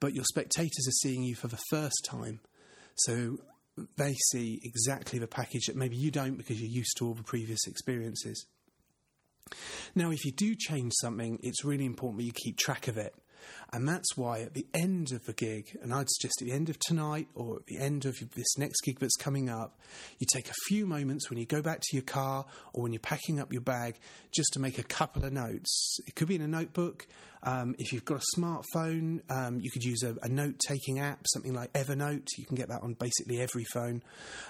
but 0.00 0.14
your 0.14 0.24
spectators 0.24 0.86
are 0.88 0.98
seeing 1.02 1.22
you 1.22 1.34
for 1.34 1.48
the 1.48 1.60
first 1.70 2.04
time. 2.04 2.40
So 2.96 3.38
they 3.96 4.14
see 4.30 4.60
exactly 4.64 5.18
the 5.18 5.26
package 5.26 5.66
that 5.66 5.76
maybe 5.76 5.96
you 5.96 6.10
don't 6.10 6.36
because 6.36 6.60
you're 6.60 6.70
used 6.70 6.96
to 6.98 7.06
all 7.06 7.14
the 7.14 7.22
previous 7.22 7.66
experiences. 7.66 8.46
Now, 9.94 10.10
if 10.10 10.24
you 10.24 10.32
do 10.32 10.54
change 10.54 10.92
something, 11.00 11.38
it's 11.42 11.64
really 11.64 11.86
important 11.86 12.18
that 12.18 12.26
you 12.26 12.32
keep 12.32 12.58
track 12.58 12.88
of 12.88 12.96
it. 12.96 13.14
And 13.72 13.88
that's 13.88 14.16
why 14.16 14.40
at 14.40 14.54
the 14.54 14.66
end 14.74 15.12
of 15.12 15.24
the 15.24 15.32
gig, 15.32 15.76
and 15.82 15.92
I'd 15.92 16.08
suggest 16.08 16.42
at 16.42 16.48
the 16.48 16.54
end 16.54 16.68
of 16.68 16.78
tonight 16.78 17.28
or 17.34 17.56
at 17.56 17.66
the 17.66 17.78
end 17.78 18.04
of 18.04 18.18
this 18.34 18.58
next 18.58 18.80
gig 18.82 18.98
that's 18.98 19.16
coming 19.16 19.48
up, 19.48 19.78
you 20.18 20.26
take 20.32 20.48
a 20.48 20.54
few 20.66 20.86
moments 20.86 21.30
when 21.30 21.38
you 21.38 21.46
go 21.46 21.62
back 21.62 21.80
to 21.80 21.96
your 21.96 22.02
car 22.02 22.46
or 22.72 22.82
when 22.82 22.92
you're 22.92 23.00
packing 23.00 23.38
up 23.38 23.52
your 23.52 23.62
bag 23.62 23.98
just 24.32 24.52
to 24.54 24.60
make 24.60 24.78
a 24.78 24.82
couple 24.82 25.24
of 25.24 25.32
notes. 25.32 25.98
It 26.06 26.14
could 26.14 26.28
be 26.28 26.34
in 26.34 26.42
a 26.42 26.48
notebook, 26.48 27.06
Um, 27.42 27.74
if 27.78 27.92
you've 27.92 28.04
got 28.04 28.22
a 28.22 28.38
smartphone, 28.38 29.20
um, 29.30 29.60
you 29.60 29.70
could 29.70 29.84
use 29.84 30.02
a, 30.02 30.16
a 30.22 30.28
note 30.28 30.58
taking 30.58 30.98
app, 30.98 31.20
something 31.32 31.54
like 31.54 31.72
Evernote. 31.72 32.26
You 32.36 32.46
can 32.46 32.56
get 32.56 32.68
that 32.68 32.82
on 32.82 32.94
basically 32.94 33.40
every 33.40 33.64
phone. 33.64 34.02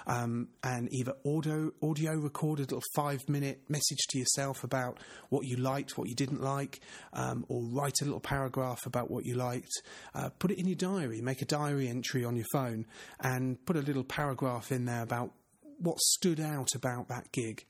Um, 0.07 0.49
and 0.63 0.89
either 0.91 1.13
audio, 1.25 1.71
audio 1.81 2.15
record 2.15 2.59
a 2.59 2.63
little 2.63 2.81
five 2.95 3.27
minute 3.27 3.61
message 3.69 4.05
to 4.09 4.19
yourself 4.19 4.63
about 4.63 4.99
what 5.29 5.45
you 5.45 5.57
liked, 5.57 5.97
what 5.97 6.09
you 6.09 6.15
didn't 6.15 6.41
like, 6.41 6.79
um, 7.13 7.45
or 7.47 7.61
write 7.63 8.01
a 8.01 8.05
little 8.05 8.19
paragraph 8.19 8.85
about 8.85 9.09
what 9.09 9.25
you 9.25 9.35
liked. 9.35 9.71
Uh, 10.15 10.29
put 10.39 10.51
it 10.51 10.59
in 10.59 10.67
your 10.67 10.75
diary, 10.75 11.21
make 11.21 11.41
a 11.41 11.45
diary 11.45 11.87
entry 11.87 12.25
on 12.25 12.35
your 12.35 12.45
phone, 12.51 12.85
and 13.19 13.63
put 13.65 13.75
a 13.75 13.81
little 13.81 14.03
paragraph 14.03 14.71
in 14.71 14.85
there 14.85 15.01
about 15.01 15.31
what 15.77 15.99
stood 15.99 16.39
out 16.39 16.75
about 16.75 17.07
that 17.07 17.31
gig. 17.31 17.65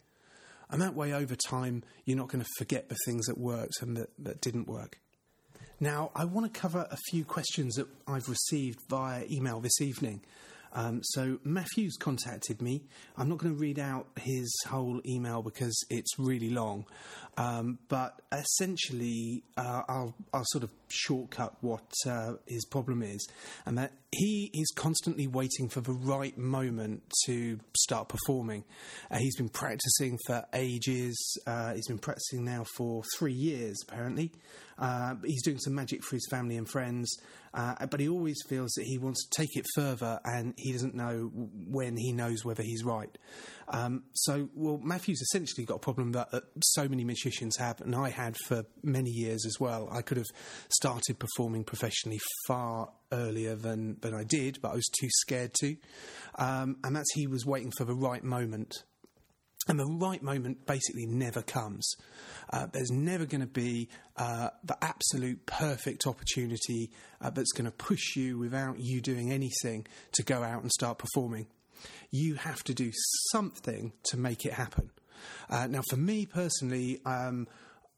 And 0.72 0.82
that 0.82 0.94
way, 0.94 1.14
over 1.14 1.36
time, 1.36 1.84
you're 2.06 2.18
not 2.18 2.28
going 2.28 2.44
to 2.44 2.50
forget 2.58 2.90
the 2.90 2.98
things 3.06 3.26
that 3.26 3.38
worked 3.38 3.82
and 3.82 3.98
that, 3.98 4.10
that 4.20 4.42
didn't 4.42 4.68
work. 4.68 5.00
Now, 5.82 6.12
I 6.14 6.26
want 6.26 6.54
to 6.54 6.60
cover 6.60 6.86
a 6.92 6.98
few 7.10 7.24
questions 7.24 7.76
that 7.76 7.88
I've 8.06 8.28
received 8.28 8.80
via 8.90 9.24
email 9.32 9.62
this 9.62 9.80
evening. 9.80 10.22
Um, 10.74 11.00
so 11.04 11.40
Matthew's 11.44 11.96
contacted 11.96 12.62
me. 12.62 12.84
I'm 13.18 13.30
not 13.30 13.38
going 13.38 13.56
to 13.56 13.60
read 13.60 13.80
out 13.80 14.08
his 14.20 14.54
whole 14.68 15.02
email 15.06 15.42
because 15.42 15.76
it's 15.90 16.20
really 16.20 16.50
long, 16.50 16.86
um, 17.38 17.80
but 17.88 18.22
essentially, 18.32 19.44
uh, 19.58 19.84
I'll, 19.88 20.14
I'll 20.34 20.46
sort 20.48 20.64
of 20.66 20.72
shortcut 20.90 21.56
what 21.62 21.92
uh, 22.08 22.34
his 22.48 22.66
problem 22.66 23.02
is, 23.02 23.28
and 23.66 23.78
that 23.78 23.94
he 24.12 24.50
is 24.54 24.72
constantly 24.76 25.28
waiting 25.28 25.70
for 25.70 25.82
the 25.82 25.94
right 25.94 26.38
moment 26.38 27.04
to 27.26 27.60
start 27.78 28.10
performing. 28.10 28.64
Uh, 29.12 29.18
he's 29.18 29.36
been 29.36 29.50
practicing 29.50 30.18
for 30.26 30.46
ages. 30.54 31.38
Uh, 31.46 31.74
he's 31.74 31.88
been 31.88 32.00
practicing 32.00 32.44
now 32.44 32.66
for 32.76 33.04
three 33.18 33.34
years, 33.34 33.78
apparently. 33.88 34.32
Uh, 34.80 35.16
he's 35.26 35.44
doing 35.44 35.60
some 35.60 35.76
magic 35.76 36.04
for 36.04 36.16
his 36.16 36.26
family 36.32 36.56
and 36.56 36.70
friends, 36.70 37.18
uh, 37.54 37.86
but 37.88 38.00
he 38.00 38.08
always 38.08 38.38
feels 38.48 38.72
that 38.72 38.86
he 38.86 38.98
wants 38.98 39.28
to 39.28 39.42
take 39.42 39.56
it 39.58 39.66
further, 39.76 40.20
and 40.24 40.54
he 40.58 40.72
doesn't 40.72 40.96
know 40.96 41.30
when 41.34 41.98
he 41.98 42.14
knows 42.14 42.46
whether 42.46 42.64
he's 42.64 42.84
right. 42.84 43.18
Um, 43.68 44.04
so, 44.14 44.50
well, 44.56 44.80
Matthew's 44.82 45.22
essentially 45.22 45.66
got 45.66 45.76
a 45.76 45.80
problem 45.80 46.14
that 46.14 46.30
uh, 46.32 46.40
so 46.62 46.88
many 46.88 47.04
magicians 47.04 47.58
have, 47.58 47.82
and 47.82 47.94
I 47.94 48.10
had 48.10 48.38
for 48.48 48.64
many 48.82 49.10
years 49.10 49.46
as 49.46 49.60
well. 49.60 49.90
I 49.92 50.02
could 50.02 50.18
have 50.18 50.28
started 50.82 51.20
performing 51.20 51.66
professionally 51.66 52.20
far 52.48 52.90
earlier 53.12 53.56
than, 53.56 53.98
than 54.00 54.14
I 54.14 54.24
did, 54.24 54.60
but 54.62 54.72
I 54.72 54.76
was 54.76 54.90
too 55.00 55.10
scared 55.10 55.54
to. 55.56 55.76
Um, 56.36 56.78
and 56.84 56.96
that's 56.96 57.12
he 57.16 57.28
was 57.28 57.46
waiting 57.46 57.72
for 57.78 57.84
the 57.84 57.94
right 57.94 58.24
moment. 58.24 58.84
And 59.68 59.78
the 59.78 59.86
right 59.86 60.24
moment 60.24 60.66
basically 60.66 61.06
never 61.06 61.42
comes. 61.42 61.88
Uh, 62.52 62.68
there's 62.72 62.92
never 62.92 63.26
going 63.26 63.42
to 63.42 63.48
be 63.48 63.90
uh, 64.16 64.50
the 64.64 64.78
absolute 64.82 65.46
perfect 65.46 66.08
opportunity 66.08 66.92
uh, 67.22 67.30
that's 67.30 67.52
going 67.52 67.66
to 67.66 67.72
push 67.72 68.16
you 68.16 68.38
without 68.38 68.80
you 68.80 69.02
doing 69.02 69.32
anything 69.32 69.86
to 70.14 70.24
go 70.24 70.44
out 70.44 70.62
and 70.62 70.72
start 70.72 70.98
performing. 70.98 71.48
You 72.10 72.36
have 72.36 72.64
to 72.64 72.74
do 72.74 72.92
something 73.32 73.92
to 74.04 74.18
make 74.18 74.46
it 74.46 74.54
happen. 74.54 74.92
Uh, 75.50 75.68
now, 75.68 75.82
for 75.90 75.98
me 75.98 76.26
personally, 76.26 77.02
um, 77.06 77.48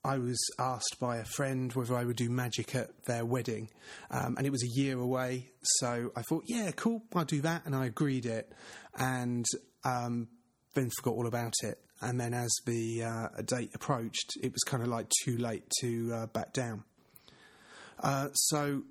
I 0.03 0.17
was 0.17 0.39
asked 0.57 0.97
by 0.99 1.17
a 1.17 1.25
friend 1.25 1.71
whether 1.73 1.95
I 1.95 2.05
would 2.05 2.15
do 2.15 2.29
magic 2.29 2.73
at 2.75 3.05
their 3.05 3.23
wedding, 3.23 3.69
um, 4.09 4.35
and 4.37 4.47
it 4.47 4.49
was 4.49 4.63
a 4.63 4.79
year 4.79 4.97
away. 4.97 5.51
So 5.61 6.11
I 6.15 6.23
thought, 6.23 6.43
yeah, 6.47 6.71
cool, 6.71 7.03
I'll 7.13 7.25
do 7.25 7.41
that, 7.41 7.63
and 7.65 7.75
I 7.75 7.85
agreed 7.85 8.25
it, 8.25 8.51
and 8.97 9.45
um, 9.83 10.27
then 10.73 10.89
forgot 10.97 11.13
all 11.13 11.27
about 11.27 11.53
it. 11.63 11.79
And 12.01 12.19
then 12.19 12.33
as 12.33 12.51
the 12.65 13.03
uh, 13.03 13.27
date 13.45 13.71
approached, 13.75 14.31
it 14.41 14.51
was 14.51 14.63
kind 14.63 14.81
of 14.81 14.89
like 14.89 15.07
too 15.23 15.37
late 15.37 15.69
to 15.81 16.11
uh, 16.13 16.25
back 16.27 16.51
down. 16.51 16.83
Uh, 17.99 18.29
so 18.33 18.81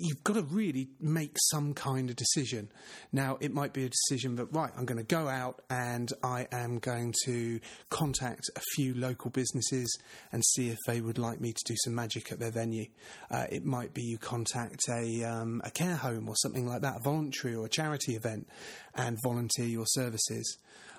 you've 0.00 0.24
got 0.24 0.34
to 0.34 0.42
really 0.42 0.88
make 1.00 1.36
some 1.50 1.74
kind 1.74 2.10
of 2.10 2.16
decision. 2.16 2.70
Now, 3.12 3.38
it 3.40 3.52
might 3.52 3.72
be 3.72 3.84
a 3.84 3.90
decision 3.90 4.36
that, 4.36 4.46
right, 4.46 4.70
I'm 4.76 4.84
going 4.84 4.98
to 4.98 5.04
go 5.04 5.28
out 5.28 5.62
and 5.68 6.12
I 6.22 6.46
am 6.52 6.78
going 6.78 7.14
to 7.24 7.60
contact 7.88 8.42
a 8.56 8.60
few 8.74 8.94
local 8.94 9.30
businesses 9.30 9.98
and 10.32 10.42
see 10.44 10.70
if 10.70 10.78
they 10.86 11.00
would 11.00 11.18
like 11.18 11.40
me 11.40 11.52
to 11.52 11.64
do 11.66 11.74
some 11.84 11.94
magic 11.94 12.32
at 12.32 12.38
their 12.38 12.50
venue. 12.50 12.86
Uh, 13.30 13.46
it 13.50 13.64
might 13.64 13.94
be 13.94 14.02
you 14.02 14.18
contact 14.18 14.80
a, 14.88 15.24
um, 15.24 15.60
a 15.64 15.70
care 15.70 15.96
home 15.96 16.28
or 16.28 16.36
something 16.36 16.66
like 16.66 16.82
that, 16.82 16.96
a 16.96 17.00
voluntary 17.04 17.54
or 17.54 17.66
a 17.66 17.70
charity 17.70 18.14
event, 18.14 18.48
and 18.94 19.18
volunteer 19.22 19.66
your 19.66 19.86
services. 19.86 20.58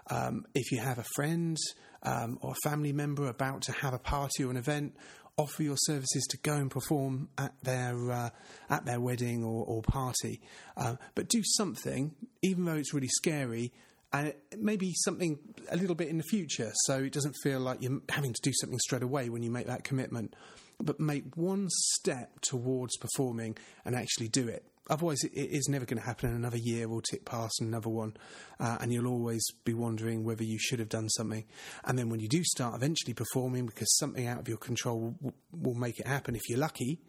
Um, 0.09 0.45
if 0.53 0.71
you 0.71 0.79
have 0.79 0.97
a 0.97 1.05
friend 1.15 1.57
um, 2.03 2.39
or 2.41 2.51
a 2.51 2.69
family 2.69 2.91
member 2.93 3.27
about 3.27 3.61
to 3.63 3.71
have 3.71 3.93
a 3.93 3.99
party 3.99 4.43
or 4.43 4.51
an 4.51 4.57
event, 4.57 4.95
offer 5.41 5.63
your 5.63 5.77
services 5.77 6.25
to 6.29 6.37
go 6.37 6.53
and 6.53 6.71
perform 6.71 7.29
at 7.37 7.53
their 7.63 8.11
uh, 8.11 8.29
at 8.69 8.85
their 8.85 8.99
wedding 8.99 9.43
or, 9.43 9.65
or 9.65 9.81
party, 9.81 10.41
uh, 10.77 10.95
but 11.15 11.27
do 11.27 11.41
something, 11.43 12.15
even 12.41 12.65
though 12.65 12.75
it's 12.75 12.93
really 12.93 13.07
scary, 13.09 13.71
and 14.13 14.33
maybe 14.57 14.93
something 14.95 15.39
a 15.69 15.77
little 15.77 15.95
bit 15.95 16.09
in 16.09 16.17
the 16.17 16.23
future, 16.23 16.71
so 16.85 16.97
it 16.99 17.13
doesn't 17.13 17.35
feel 17.43 17.59
like 17.59 17.81
you're 17.81 18.01
having 18.09 18.33
to 18.33 18.41
do 18.41 18.51
something 18.53 18.79
straight 18.79 19.03
away 19.03 19.29
when 19.29 19.43
you 19.43 19.51
make 19.51 19.67
that 19.67 19.83
commitment. 19.83 20.35
But 20.83 20.99
make 20.99 21.35
one 21.35 21.67
step 21.69 22.41
towards 22.41 22.97
performing 22.97 23.55
and 23.85 23.95
actually 23.95 24.29
do 24.29 24.47
it. 24.47 24.65
Otherwise, 24.89 25.23
it 25.23 25.31
is 25.33 25.69
never 25.69 25.85
going 25.85 25.99
to 25.99 26.05
happen, 26.05 26.29
and 26.29 26.37
another 26.37 26.57
year 26.57 26.87
will 26.87 27.01
tick 27.01 27.23
past 27.23 27.61
another 27.61 27.89
one, 27.89 28.15
uh, 28.59 28.77
and 28.81 28.91
you'll 28.91 29.07
always 29.07 29.45
be 29.63 29.73
wondering 29.73 30.23
whether 30.23 30.43
you 30.43 30.57
should 30.59 30.79
have 30.79 30.89
done 30.89 31.07
something. 31.09 31.45
And 31.85 31.97
then 31.97 32.09
when 32.09 32.19
you 32.19 32.27
do 32.27 32.43
start 32.43 32.75
eventually 32.75 33.13
performing, 33.13 33.65
because 33.65 33.95
something 33.97 34.27
out 34.27 34.39
of 34.39 34.47
your 34.47 34.57
control 34.57 35.15
will, 35.21 35.33
will 35.51 35.75
make 35.75 35.99
it 35.99 36.07
happen, 36.07 36.35
if 36.35 36.41
you're 36.49 36.59
lucky, 36.59 36.99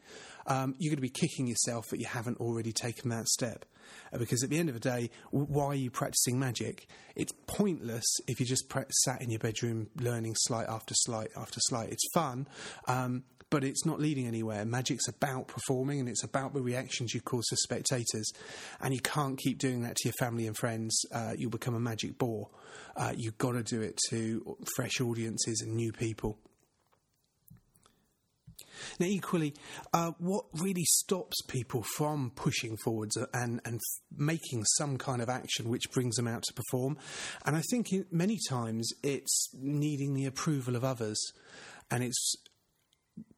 um, 0.46 0.74
you're 0.78 0.90
going 0.90 0.96
to 0.96 1.02
be 1.02 1.08
kicking 1.08 1.46
yourself 1.46 1.88
that 1.88 1.98
you 1.98 2.06
haven't 2.06 2.38
already 2.38 2.72
taken 2.72 3.10
that 3.10 3.26
step. 3.28 3.64
Uh, 4.12 4.18
because 4.18 4.42
at 4.42 4.50
the 4.50 4.58
end 4.58 4.68
of 4.68 4.74
the 4.74 4.80
day, 4.80 5.10
why 5.30 5.66
are 5.66 5.74
you 5.74 5.90
practicing 5.90 6.38
magic? 6.38 6.86
It's 7.16 7.32
pointless 7.46 8.04
if 8.26 8.40
you 8.40 8.46
just 8.46 8.68
pre- 8.68 8.84
sat 9.04 9.20
in 9.22 9.30
your 9.30 9.40
bedroom 9.40 9.88
learning 9.96 10.34
sleight 10.36 10.68
after 10.68 10.94
sleight 10.94 11.30
after 11.36 11.60
sleight. 11.60 11.90
It's 11.90 12.08
fun, 12.14 12.46
um, 12.86 13.24
but 13.52 13.64
it's 13.64 13.84
not 13.84 14.00
leading 14.00 14.26
anywhere. 14.26 14.64
Magic's 14.64 15.06
about 15.08 15.46
performing 15.46 16.00
and 16.00 16.08
it's 16.08 16.24
about 16.24 16.54
the 16.54 16.62
reactions 16.62 17.12
you 17.12 17.20
cause 17.20 17.44
to 17.48 17.56
spectators. 17.56 18.32
And 18.80 18.94
you 18.94 19.00
can't 19.00 19.38
keep 19.38 19.58
doing 19.58 19.82
that 19.82 19.94
to 19.96 20.08
your 20.08 20.14
family 20.14 20.46
and 20.46 20.56
friends. 20.56 21.04
Uh, 21.12 21.34
you'll 21.36 21.50
become 21.50 21.74
a 21.74 21.80
magic 21.80 22.16
bore. 22.16 22.48
Uh, 22.96 23.12
you've 23.14 23.36
got 23.36 23.52
to 23.52 23.62
do 23.62 23.82
it 23.82 23.98
to 24.08 24.56
fresh 24.74 25.02
audiences 25.02 25.60
and 25.60 25.76
new 25.76 25.92
people. 25.92 26.38
Now, 28.98 29.06
equally, 29.06 29.54
uh, 29.92 30.12
what 30.18 30.46
really 30.54 30.84
stops 30.84 31.42
people 31.46 31.82
from 31.82 32.32
pushing 32.34 32.78
forwards 32.78 33.18
and, 33.34 33.60
and 33.66 33.80
making 34.16 34.64
some 34.78 34.96
kind 34.96 35.20
of 35.20 35.28
action 35.28 35.68
which 35.68 35.90
brings 35.92 36.16
them 36.16 36.26
out 36.26 36.42
to 36.44 36.54
perform? 36.54 36.96
And 37.44 37.54
I 37.54 37.60
think 37.70 37.90
many 38.10 38.38
times 38.48 38.88
it's 39.02 39.50
needing 39.52 40.14
the 40.14 40.24
approval 40.24 40.74
of 40.74 40.84
others. 40.84 41.20
And 41.90 42.02
it's 42.02 42.34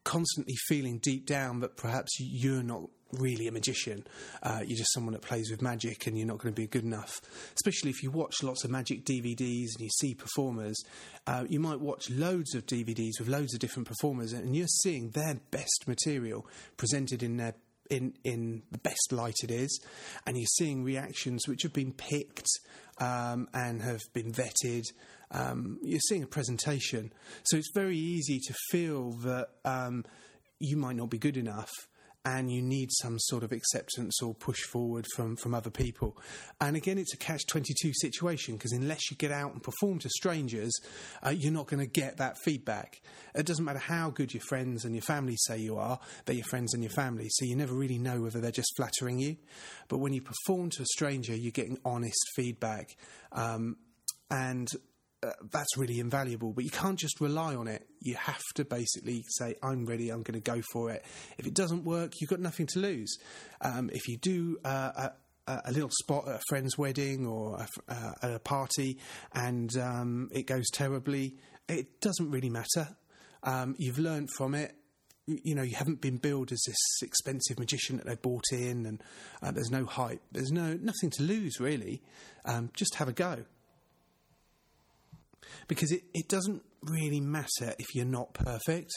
constantly 0.05 0.55
feeling 0.67 0.99
deep 0.99 1.25
down 1.25 1.59
that 1.59 1.75
perhaps 1.75 2.17
you're 2.19 2.63
not 2.63 2.89
really 3.11 3.47
a 3.47 3.51
magician. 3.51 4.05
Uh, 4.41 4.61
you're 4.65 4.77
just 4.77 4.93
someone 4.93 5.13
that 5.13 5.21
plays 5.21 5.49
with 5.51 5.61
magic 5.61 6.07
and 6.07 6.17
you're 6.17 6.27
not 6.27 6.37
going 6.37 6.53
to 6.53 6.61
be 6.61 6.67
good 6.67 6.83
enough. 6.83 7.19
Especially 7.55 7.89
if 7.89 8.01
you 8.01 8.11
watch 8.11 8.43
lots 8.43 8.63
of 8.63 8.71
magic 8.71 9.05
DVDs 9.05 9.75
and 9.75 9.81
you 9.81 9.89
see 9.89 10.13
performers, 10.13 10.81
uh, 11.27 11.43
you 11.49 11.59
might 11.59 11.79
watch 11.79 12.09
loads 12.09 12.55
of 12.55 12.65
DVDs 12.65 13.19
with 13.19 13.27
loads 13.27 13.53
of 13.53 13.59
different 13.59 13.87
performers 13.87 14.31
and 14.33 14.55
you're 14.55 14.67
seeing 14.67 15.09
their 15.09 15.35
best 15.51 15.85
material 15.87 16.45
presented 16.77 17.23
in 17.23 17.37
their 17.37 17.55
in 17.89 18.13
in 18.23 18.63
the 18.71 18.79
best 18.79 19.11
light 19.11 19.35
it 19.43 19.51
is, 19.51 19.79
and 20.25 20.37
you're 20.37 20.45
seeing 20.57 20.83
reactions 20.83 21.47
which 21.47 21.61
have 21.61 21.73
been 21.73 21.91
picked 21.91 22.47
um, 22.99 23.47
and 23.53 23.81
have 23.83 24.01
been 24.13 24.31
vetted. 24.31 24.85
Um, 25.31 25.79
you're 25.81 25.99
seeing 25.99 26.23
a 26.23 26.27
presentation, 26.27 27.11
so 27.43 27.57
it's 27.57 27.71
very 27.73 27.97
easy 27.97 28.39
to 28.39 28.53
feel 28.71 29.11
that 29.23 29.49
um, 29.63 30.05
you 30.59 30.77
might 30.77 30.95
not 30.95 31.09
be 31.09 31.17
good 31.17 31.37
enough 31.37 31.71
and 32.25 32.51
you 32.51 32.61
need 32.61 32.89
some 32.91 33.19
sort 33.19 33.43
of 33.43 33.51
acceptance 33.51 34.21
or 34.21 34.33
push 34.33 34.61
forward 34.61 35.05
from, 35.15 35.35
from 35.35 35.53
other 35.53 35.69
people. 35.69 36.17
And 36.59 36.75
again, 36.75 36.97
it's 36.97 37.13
a 37.13 37.17
catch 37.17 37.45
22 37.45 37.91
situation 37.93 38.55
because 38.55 38.71
unless 38.71 39.11
you 39.11 39.17
get 39.17 39.31
out 39.31 39.53
and 39.53 39.61
perform 39.61 39.99
to 39.99 40.09
strangers, 40.09 40.73
uh, 41.23 41.29
you're 41.29 41.53
not 41.53 41.67
going 41.67 41.81
to 41.81 41.91
get 41.91 42.17
that 42.17 42.37
feedback. 42.39 43.01
It 43.35 43.45
doesn't 43.45 43.63
matter 43.63 43.79
how 43.79 44.09
good 44.09 44.33
your 44.33 44.41
friends 44.41 44.85
and 44.85 44.95
your 44.95 45.03
family 45.03 45.35
say 45.37 45.59
you 45.59 45.77
are, 45.77 45.99
they're 46.25 46.35
your 46.35 46.45
friends 46.45 46.73
and 46.73 46.81
your 46.81 46.91
family, 46.91 47.27
so 47.29 47.45
you 47.45 47.55
never 47.55 47.75
really 47.75 47.99
know 47.99 48.21
whether 48.21 48.41
they're 48.41 48.51
just 48.51 48.73
flattering 48.75 49.19
you. 49.19 49.37
But 49.87 49.99
when 49.99 50.13
you 50.13 50.21
perform 50.21 50.71
to 50.71 50.81
a 50.81 50.87
stranger, 50.87 51.35
you're 51.35 51.51
getting 51.51 51.77
honest 51.85 52.31
feedback. 52.35 52.97
Um, 53.31 53.77
and 54.31 54.67
uh, 55.25 55.31
that's 55.51 55.77
really 55.77 55.99
invaluable. 55.99 56.53
But 56.53 56.63
you 56.63 56.69
can't 56.69 56.99
just 56.99 57.19
rely 57.19 57.55
on 57.55 57.67
it. 57.67 57.87
You 58.01 58.15
have 58.15 58.43
to 58.55 58.65
basically 58.65 59.23
say, 59.27 59.55
"I'm 59.63 59.85
ready. 59.85 60.09
I'm 60.09 60.23
going 60.23 60.39
to 60.39 60.51
go 60.51 60.61
for 60.71 60.91
it." 60.91 61.03
If 61.37 61.47
it 61.47 61.53
doesn't 61.53 61.83
work, 61.83 62.13
you've 62.19 62.29
got 62.29 62.39
nothing 62.39 62.67
to 62.67 62.79
lose. 62.79 63.17
Um, 63.61 63.89
if 63.93 64.07
you 64.07 64.17
do 64.17 64.57
uh, 64.63 65.09
a, 65.47 65.61
a, 65.65 65.71
little 65.71 65.89
spot 65.91 66.27
at 66.27 66.35
a 66.35 66.41
friend's 66.49 66.77
wedding 66.77 67.25
or 67.25 67.57
a, 67.57 67.67
uh, 67.91 68.11
at 68.21 68.33
a 68.33 68.39
party 68.39 68.97
and 69.33 69.75
um, 69.77 70.29
it 70.31 70.43
goes 70.47 70.65
terribly, 70.71 71.35
it 71.67 72.01
doesn't 72.01 72.31
really 72.31 72.49
matter. 72.49 72.95
Um, 73.43 73.75
you've 73.77 73.99
learned 73.99 74.29
from 74.31 74.55
it. 74.55 74.75
you 75.27 75.55
know, 75.55 75.63
you 75.63 75.75
haven't 75.75 76.01
been 76.01 76.17
billed 76.17 76.51
as 76.51 76.61
this 76.67 76.77
expensive 77.01 77.59
magician 77.59 77.97
that 77.97 78.05
they 78.05 78.15
bought 78.15 78.45
in, 78.51 78.85
and 78.85 79.03
uh, 79.41 79.51
there's 79.51 79.71
no 79.71 79.85
hype. 79.85 80.21
There's 80.31 80.51
no 80.51 80.73
nothing 80.73 81.09
to 81.11 81.23
lose 81.23 81.59
really. 81.59 82.01
Um, 82.45 82.69
just 82.75 82.95
have 82.95 83.07
a 83.07 83.13
go 83.13 83.45
because 85.67 85.91
it, 85.91 86.03
it 86.13 86.27
doesn't 86.27 86.63
really 86.83 87.19
matter 87.19 87.73
if 87.79 87.95
you're 87.95 88.05
not 88.05 88.33
perfect. 88.33 88.91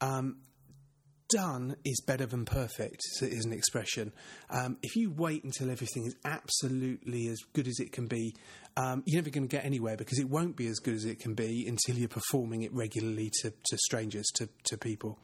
Um, 0.00 0.38
done 1.32 1.76
is 1.84 2.00
better 2.06 2.26
than 2.26 2.44
perfect, 2.44 3.00
is 3.22 3.44
an 3.44 3.52
expression. 3.52 4.12
Um, 4.50 4.76
if 4.82 4.96
you 4.96 5.10
wait 5.10 5.44
until 5.44 5.70
everything 5.70 6.04
is 6.06 6.14
absolutely 6.24 7.28
as 7.28 7.38
good 7.54 7.66
as 7.66 7.80
it 7.80 7.92
can 7.92 8.06
be, 8.06 8.34
um, 8.76 9.02
you're 9.06 9.20
never 9.20 9.30
going 9.30 9.48
to 9.48 9.54
get 9.56 9.64
anywhere 9.64 9.96
because 9.96 10.18
it 10.18 10.28
won't 10.28 10.56
be 10.56 10.66
as 10.66 10.78
good 10.78 10.94
as 10.94 11.04
it 11.04 11.18
can 11.18 11.34
be 11.34 11.66
until 11.66 11.96
you're 11.96 12.08
performing 12.08 12.62
it 12.62 12.72
regularly 12.74 13.30
to, 13.40 13.50
to 13.50 13.78
strangers, 13.78 14.26
to, 14.34 14.48
to 14.64 14.76
people. 14.76 15.18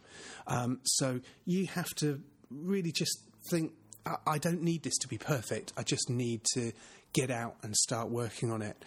Um, 0.46 0.80
so 0.84 1.20
you 1.44 1.66
have 1.66 1.88
to 1.96 2.22
really 2.50 2.92
just 2.92 3.22
think, 3.50 3.72
I, 4.06 4.16
I 4.26 4.38
don't 4.38 4.62
need 4.62 4.82
this 4.82 4.96
to 4.98 5.08
be 5.08 5.18
perfect. 5.18 5.72
I 5.76 5.82
just 5.82 6.08
need 6.08 6.42
to 6.54 6.72
get 7.12 7.30
out 7.30 7.56
and 7.62 7.74
start 7.76 8.10
working 8.10 8.50
on 8.50 8.62
it. 8.62 8.82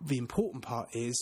The 0.00 0.18
important 0.18 0.62
part 0.62 0.88
is 0.92 1.16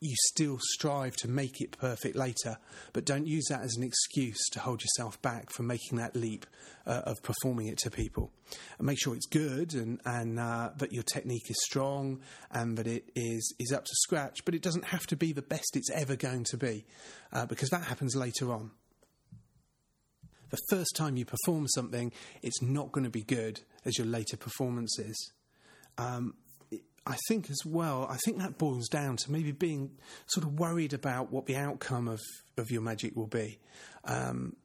you 0.00 0.14
still 0.28 0.58
strive 0.60 1.16
to 1.16 1.28
make 1.28 1.60
it 1.60 1.76
perfect 1.78 2.14
later, 2.14 2.58
but 2.92 3.04
don't 3.04 3.26
use 3.26 3.46
that 3.50 3.62
as 3.62 3.74
an 3.76 3.82
excuse 3.82 4.38
to 4.50 4.60
hold 4.60 4.80
yourself 4.80 5.20
back 5.22 5.50
from 5.50 5.66
making 5.66 5.98
that 5.98 6.14
leap 6.14 6.46
uh, 6.86 7.02
of 7.04 7.22
performing 7.22 7.66
it 7.66 7.78
to 7.78 7.90
people. 7.90 8.30
And 8.78 8.86
make 8.86 8.98
sure 9.00 9.14
it's 9.14 9.26
good 9.26 9.74
and, 9.74 10.00
and 10.04 10.38
uh, 10.38 10.70
that 10.76 10.92
your 10.92 11.02
technique 11.02 11.50
is 11.50 11.56
strong 11.64 12.20
and 12.50 12.76
that 12.78 12.86
it 12.86 13.10
is, 13.16 13.54
is 13.58 13.72
up 13.72 13.84
to 13.84 13.94
scratch, 13.94 14.44
but 14.44 14.54
it 14.54 14.62
doesn't 14.62 14.84
have 14.86 15.06
to 15.08 15.16
be 15.16 15.32
the 15.32 15.42
best 15.42 15.76
it's 15.76 15.90
ever 15.90 16.16
going 16.16 16.44
to 16.50 16.56
be 16.56 16.86
uh, 17.32 17.46
because 17.46 17.70
that 17.70 17.84
happens 17.84 18.14
later 18.14 18.52
on. 18.52 18.70
The 20.50 20.58
first 20.70 20.96
time 20.96 21.16
you 21.16 21.26
perform 21.26 21.66
something, 21.68 22.10
it's 22.42 22.62
not 22.62 22.92
going 22.92 23.04
to 23.04 23.10
be 23.10 23.22
good 23.22 23.60
as 23.84 23.98
your 23.98 24.06
later 24.06 24.36
performances. 24.38 25.32
Um, 25.98 26.34
I 27.08 27.16
think 27.26 27.50
as 27.50 27.64
well, 27.64 28.06
I 28.08 28.18
think 28.18 28.38
that 28.38 28.58
boils 28.58 28.86
down 28.86 29.16
to 29.16 29.32
maybe 29.32 29.50
being 29.50 29.92
sort 30.26 30.46
of 30.46 30.60
worried 30.60 30.92
about 30.92 31.32
what 31.32 31.46
the 31.46 31.56
outcome 31.56 32.06
of, 32.06 32.20
of 32.58 32.70
your 32.70 32.82
magic 32.82 33.16
will 33.16 33.26
be. 33.26 33.58
Um, 34.04 34.56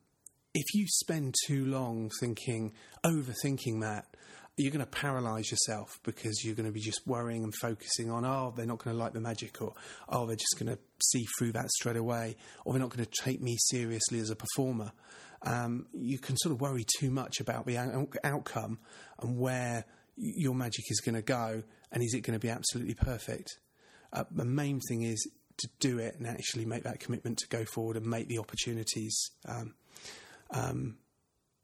if 0.53 0.65
you 0.73 0.85
spend 0.87 1.35
too 1.47 1.65
long 1.65 2.11
thinking, 2.19 2.73
overthinking 3.05 3.81
that, 3.81 4.13
you're 4.57 4.71
going 4.71 4.85
to 4.85 4.91
paralyze 4.91 5.49
yourself 5.49 5.99
because 6.03 6.43
you're 6.43 6.53
going 6.53 6.67
to 6.67 6.73
be 6.73 6.81
just 6.81 7.07
worrying 7.07 7.43
and 7.45 7.55
focusing 7.55 8.11
on, 8.11 8.25
oh, 8.25 8.53
they're 8.55 8.65
not 8.65 8.83
going 8.83 8.95
to 8.95 9.01
like 9.01 9.13
the 9.13 9.21
magic, 9.21 9.61
or 9.61 9.73
oh, 10.09 10.27
they're 10.27 10.35
just 10.35 10.59
going 10.59 10.71
to 10.71 10.77
see 11.01 11.25
through 11.39 11.53
that 11.53 11.69
straight 11.71 11.95
away, 11.95 12.35
or 12.65 12.73
they're 12.73 12.81
not 12.81 12.91
going 12.95 13.05
to 13.05 13.23
take 13.23 13.41
me 13.41 13.55
seriously 13.57 14.19
as 14.19 14.29
a 14.29 14.35
performer. 14.35 14.91
Um, 15.43 15.87
you 15.93 16.19
can 16.19 16.35
sort 16.37 16.53
of 16.53 16.61
worry 16.61 16.85
too 16.99 17.09
much 17.09 17.39
about 17.39 17.65
the 17.65 17.77
out- 17.77 18.15
outcome 18.23 18.79
and 19.19 19.39
where 19.39 19.85
your 20.15 20.55
magic 20.55 20.85
is 20.89 20.99
going 20.99 21.15
to 21.15 21.21
go 21.21 21.63
and 21.91 22.03
is 22.03 22.13
it 22.13 22.21
going 22.21 22.37
to 22.37 22.45
be 22.45 22.49
absolutely 22.49 22.93
perfect? 22.93 23.57
Uh, 24.11 24.23
the 24.31 24.45
main 24.45 24.79
thing 24.87 25.03
is 25.03 25.27
to 25.57 25.67
do 25.79 25.99
it 25.99 26.15
and 26.17 26.27
actually 26.27 26.65
make 26.65 26.83
that 26.83 26.99
commitment 26.99 27.37
to 27.39 27.47
go 27.47 27.65
forward 27.65 27.97
and 27.97 28.05
make 28.05 28.27
the 28.27 28.39
opportunities 28.39 29.31
um, 29.47 29.73
um, 30.51 30.97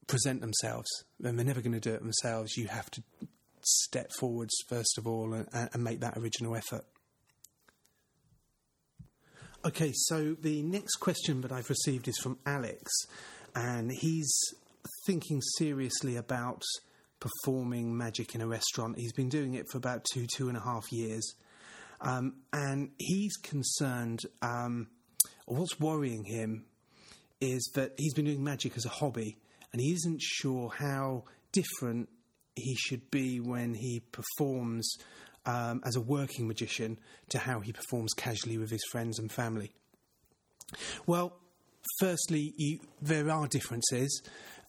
present 0.08 0.42
themselves. 0.42 0.90
And 1.24 1.38
they're 1.38 1.46
never 1.46 1.62
going 1.62 1.74
to 1.74 1.80
do 1.80 1.94
it 1.94 2.02
themselves. 2.02 2.58
You 2.58 2.68
have 2.68 2.90
to 2.92 3.04
step 3.62 4.12
forwards 4.20 4.56
first 4.68 4.98
of 4.98 5.08
all 5.08 5.34
and, 5.34 5.48
and 5.52 5.84
make 5.84 6.00
that 6.02 6.18
original 6.18 6.56
effort. 6.56 6.86
Okay, 9.66 9.92
so 9.94 10.36
the 10.42 10.62
next 10.62 10.96
question 10.96 11.42
that 11.42 11.52
I've 11.52 11.70
received 11.70 12.08
is 12.08 12.18
from 12.18 12.40
Alex, 12.46 12.94
and 13.54 13.92
he's 13.92 14.34
thinking 15.06 15.42
seriously 15.58 16.16
about 16.16 16.64
performing 17.20 17.96
magic 17.98 18.36
in 18.36 18.42
a 18.42 18.48
restaurant. 18.48 18.98
He's 18.98 19.14
been 19.14 19.30
doing 19.30 19.54
it 19.54 19.66
for 19.72 19.78
about 19.78 20.06
two, 20.14 20.26
two 20.26 20.48
and 20.48 20.58
a 20.58 20.62
half 20.62 20.92
years. 20.92 21.34
Um, 22.02 22.36
and 22.54 22.92
he's 22.98 23.36
concerned, 23.38 24.22
um, 24.42 24.88
what's 25.46 25.80
worrying 25.80 26.24
him 26.24 26.66
is 27.42 27.70
that 27.76 27.94
he's 27.98 28.14
been 28.14 28.26
doing 28.26 28.44
magic 28.44 28.78
as 28.78 28.86
a 28.86 28.90
hobby 28.90 29.38
and 29.72 29.82
he 29.82 29.92
isn't 29.94 30.22
sure 30.22 30.70
how 30.70 31.24
different 31.52 32.10
he 32.56 32.76
should 32.76 33.10
be 33.12 33.40
when 33.40 33.74
he 33.74 34.02
performs 34.12 34.98
um, 35.46 35.82
as 35.86 35.96
a 35.96 36.02
working 36.02 36.48
magician 36.48 36.98
to 37.30 37.38
how 37.38 37.60
he 37.60 37.72
performs 37.72 38.14
casually 38.14 38.58
with 38.58 38.70
his 38.70 38.84
friends 38.92 39.20
and 39.20 39.32
family. 39.32 39.72
Well, 41.06 41.34
firstly, 42.00 42.54
you, 42.58 42.80
there 43.02 43.30
are 43.30 43.48
differences. 43.48 44.22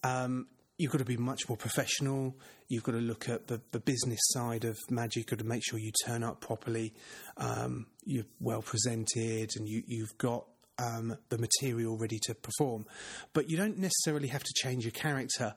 Um, 0.03 0.47
you've 0.81 0.91
got 0.91 0.99
to 0.99 1.05
be 1.05 1.19
much 1.19 1.47
more 1.47 1.59
professional. 1.59 2.35
You've 2.69 2.83
got 2.83 2.93
to 2.93 2.99
look 2.99 3.29
at 3.29 3.47
the, 3.49 3.61
the 3.71 3.81
business 3.81 4.19
side 4.23 4.65
of 4.65 4.79
magic. 4.89 5.17
You've 5.17 5.27
got 5.27 5.39
to 5.41 5.45
make 5.45 5.63
sure 5.63 5.79
you 5.79 5.93
turn 6.07 6.25
up 6.25 6.41
properly. 6.41 6.95
Um, 7.37 7.87
you're 8.05 8.25
well 8.41 8.63
presented, 8.63 9.51
and 9.57 9.69
you, 9.69 9.83
you've 9.87 10.17
got 10.17 10.47
um, 10.79 11.19
the 11.29 11.37
material 11.37 11.99
ready 11.99 12.19
to 12.23 12.35
perform. 12.35 12.87
But 13.35 13.51
you 13.51 13.59
don't 13.59 13.77
necessarily 13.77 14.29
have 14.29 14.43
to 14.43 14.53
change 14.57 14.85
your 14.85 14.93
character. 14.93 15.55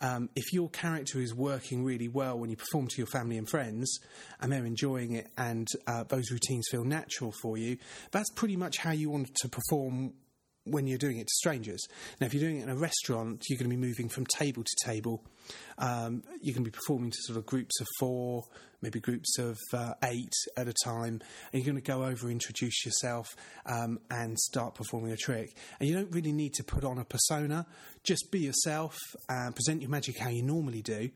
Um, 0.00 0.28
if 0.34 0.52
your 0.52 0.68
character 0.70 1.20
is 1.20 1.32
working 1.32 1.84
really 1.84 2.08
well 2.08 2.36
when 2.36 2.50
you 2.50 2.56
perform 2.56 2.88
to 2.88 2.96
your 2.98 3.06
family 3.06 3.38
and 3.38 3.48
friends 3.48 4.00
and 4.40 4.50
they're 4.50 4.66
enjoying 4.66 5.12
it 5.12 5.28
and 5.38 5.68
uh, 5.86 6.02
those 6.02 6.32
routines 6.32 6.66
feel 6.68 6.84
natural 6.84 7.32
for 7.40 7.56
you, 7.56 7.78
that's 8.10 8.28
pretty 8.34 8.56
much 8.56 8.78
how 8.78 8.90
you 8.90 9.08
want 9.08 9.32
to 9.36 9.48
perform 9.48 10.14
when 10.64 10.86
you're 10.86 10.98
doing 10.98 11.18
it 11.18 11.26
to 11.26 11.34
strangers. 11.34 11.86
Now, 12.20 12.26
if 12.26 12.34
you're 12.34 12.42
doing 12.42 12.58
it 12.58 12.62
in 12.62 12.68
a 12.70 12.76
restaurant, 12.76 13.42
you're 13.48 13.58
going 13.58 13.70
to 13.70 13.76
be 13.76 13.80
moving 13.80 14.08
from 14.08 14.26
table 14.26 14.64
to 14.64 14.86
table. 14.86 15.22
Um, 15.78 16.22
you 16.40 16.54
can 16.54 16.62
be 16.62 16.70
performing 16.70 17.10
to 17.10 17.16
sort 17.20 17.38
of 17.38 17.46
groups 17.46 17.80
of 17.80 17.86
four, 17.98 18.44
maybe 18.80 19.00
groups 19.00 19.38
of 19.38 19.58
uh, 19.72 19.94
eight 20.04 20.32
at 20.56 20.68
a 20.68 20.74
time, 20.84 21.20
and 21.52 21.64
you're 21.64 21.64
going 21.64 21.82
to 21.82 21.82
go 21.82 22.04
over, 22.04 22.30
introduce 22.30 22.84
yourself, 22.84 23.28
um, 23.66 23.98
and 24.10 24.38
start 24.38 24.74
performing 24.74 25.12
a 25.12 25.16
trick. 25.16 25.54
And 25.78 25.88
you 25.88 25.94
don't 25.94 26.10
really 26.12 26.32
need 26.32 26.54
to 26.54 26.64
put 26.64 26.84
on 26.84 26.98
a 26.98 27.04
persona; 27.04 27.66
just 28.02 28.30
be 28.30 28.40
yourself, 28.40 28.96
and 29.28 29.54
present 29.54 29.82
your 29.82 29.90
magic 29.90 30.18
how 30.18 30.30
you 30.30 30.42
normally 30.42 30.82
do. 30.82 31.10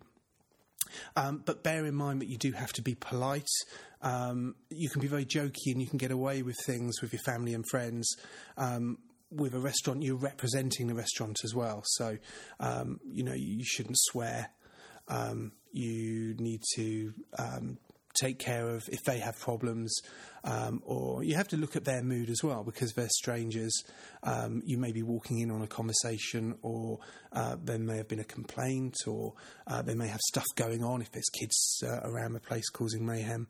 Um, 1.17 1.43
but 1.45 1.63
bear 1.63 1.85
in 1.87 1.95
mind 1.95 2.21
that 2.23 2.29
you 2.29 2.39
do 2.39 2.53
have 2.53 2.73
to 2.75 2.83
be 2.83 2.95
polite. 2.95 3.49
Um, 4.01 4.55
you 4.71 4.89
can 4.89 5.01
be 5.01 5.09
very 5.09 5.25
jokey 5.25 5.73
and 5.73 5.83
you 5.83 5.89
can 5.89 5.99
get 5.99 6.11
away 6.11 6.43
with 6.43 6.57
things 6.65 7.03
with 7.03 7.13
your 7.13 7.21
family 7.27 7.53
and 7.53 7.65
friends. 7.69 8.09
Um, 8.57 8.99
with 9.31 9.55
a 9.55 9.59
restaurant, 9.59 10.03
you're 10.03 10.17
representing 10.17 10.87
the 10.87 10.95
restaurant 10.95 11.39
as 11.45 11.55
well. 11.55 11.83
So, 11.85 12.19
um, 12.61 13.01
you 13.05 13.23
know, 13.23 13.35
you 13.35 13.65
shouldn't 13.65 13.99
swear. 13.99 14.51
Um, 15.09 15.53
you 15.73 16.35
need 16.39 16.63
to 16.75 17.13
um, 17.39 17.79
take 18.21 18.39
care 18.39 18.69
of 18.69 18.89
if 18.91 19.03
they 19.05 19.19
have 19.19 19.39
problems, 19.39 19.95
um, 20.45 20.83
or 20.85 21.23
you 21.23 21.35
have 21.35 21.49
to 21.49 21.57
look 21.57 21.77
at 21.77 21.85
their 21.85 22.03
mood 22.03 22.31
as 22.31 22.43
well 22.43 22.65
because 22.65 22.93
they're 22.93 23.09
strangers. 23.09 23.73
Um, 24.23 24.63
you 24.65 24.79
may 24.79 24.93
be 24.93 25.03
walking 25.03 25.41
in 25.41 25.51
on 25.51 25.63
a 25.63 25.67
conversation, 25.67 26.57
or 26.63 26.99
uh, 27.33 27.57
there 27.63 27.79
may 27.79 27.97
have 27.97 28.09
been 28.09 28.21
a 28.21 28.25
complaint, 28.25 28.97
or 29.07 29.35
uh, 29.67 29.83
they 29.83 29.95
may 29.95 30.09
have 30.09 30.21
stuff 30.21 30.47
going 30.57 30.83
on 30.83 31.03
if 31.03 31.11
there's 31.13 31.29
kids 31.39 31.83
uh, 31.87 32.01
around 32.05 32.33
the 32.33 32.41
place 32.41 32.69
causing 32.69 33.05
mayhem. 33.05 33.47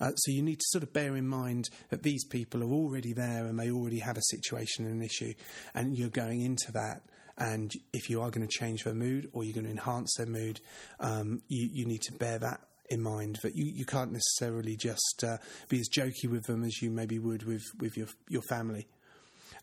Uh, 0.00 0.12
so 0.14 0.32
you 0.32 0.42
need 0.42 0.58
to 0.58 0.66
sort 0.68 0.82
of 0.82 0.92
bear 0.92 1.16
in 1.16 1.26
mind 1.26 1.68
that 1.90 2.02
these 2.02 2.24
people 2.24 2.62
are 2.62 2.72
already 2.72 3.12
there 3.12 3.46
and 3.46 3.58
they 3.58 3.70
already 3.70 3.98
have 3.98 4.16
a 4.16 4.22
situation 4.30 4.84
and 4.84 4.94
an 4.94 5.02
issue, 5.02 5.32
and 5.74 5.96
you're 5.96 6.08
going 6.08 6.40
into 6.40 6.72
that 6.72 7.02
and 7.38 7.72
if 7.92 8.10
you 8.10 8.20
are 8.20 8.30
going 8.30 8.46
to 8.46 8.58
change 8.58 8.84
their 8.84 8.94
mood 8.94 9.30
or 9.32 9.42
you're 9.42 9.54
going 9.54 9.64
to 9.64 9.70
enhance 9.70 10.14
their 10.16 10.26
mood, 10.26 10.60
um, 11.00 11.40
you, 11.48 11.68
you, 11.72 11.86
need 11.86 12.02
to 12.02 12.12
bear 12.12 12.38
that 12.38 12.60
in 12.92 13.02
mind 13.02 13.38
that 13.42 13.56
you, 13.56 13.64
you 13.64 13.84
can't 13.84 14.12
necessarily 14.12 14.76
just 14.76 15.24
uh, 15.26 15.38
be 15.68 15.80
as 15.80 15.88
jokey 15.88 16.28
with 16.28 16.44
them 16.44 16.62
as 16.62 16.82
you 16.82 16.90
maybe 16.90 17.18
would 17.18 17.44
with, 17.44 17.64
with 17.80 17.96
your, 17.96 18.08
your 18.28 18.42
family. 18.42 18.86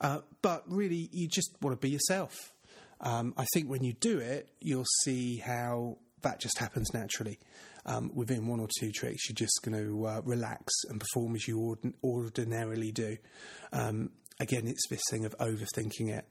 Uh, 0.02 0.20
but 0.42 0.64
really, 0.68 1.10
you 1.12 1.28
just 1.28 1.52
want 1.62 1.80
to 1.80 1.80
be 1.80 1.92
yourself. 1.92 2.54
Um, 3.02 3.34
I 3.38 3.46
think 3.54 3.70
when 3.70 3.84
you 3.84 3.94
do 3.94 4.20
it, 4.20 4.50
you'll 4.60 4.86
see 5.04 5.38
how 5.38 5.98
that 6.22 6.40
just 6.40 6.58
happens 6.58 6.94
naturally. 6.94 7.40
Um, 7.86 8.12
within 8.14 8.48
one 8.48 8.60
or 8.60 8.68
two 8.80 8.92
tricks, 8.92 9.30
you're 9.30 9.36
just 9.36 9.62
going 9.64 9.78
to 9.78 10.06
uh, 10.06 10.22
relax 10.26 10.74
and 10.90 11.00
perform 11.00 11.36
as 11.36 11.48
you 11.48 11.78
ordinarily 12.04 12.92
do. 12.92 13.18
Um, 13.72 14.12
again, 14.40 14.68
it's 14.68 14.88
this 14.90 15.02
thing 15.10 15.26
of 15.26 15.38
overthinking 15.38 16.10
it 16.10 16.26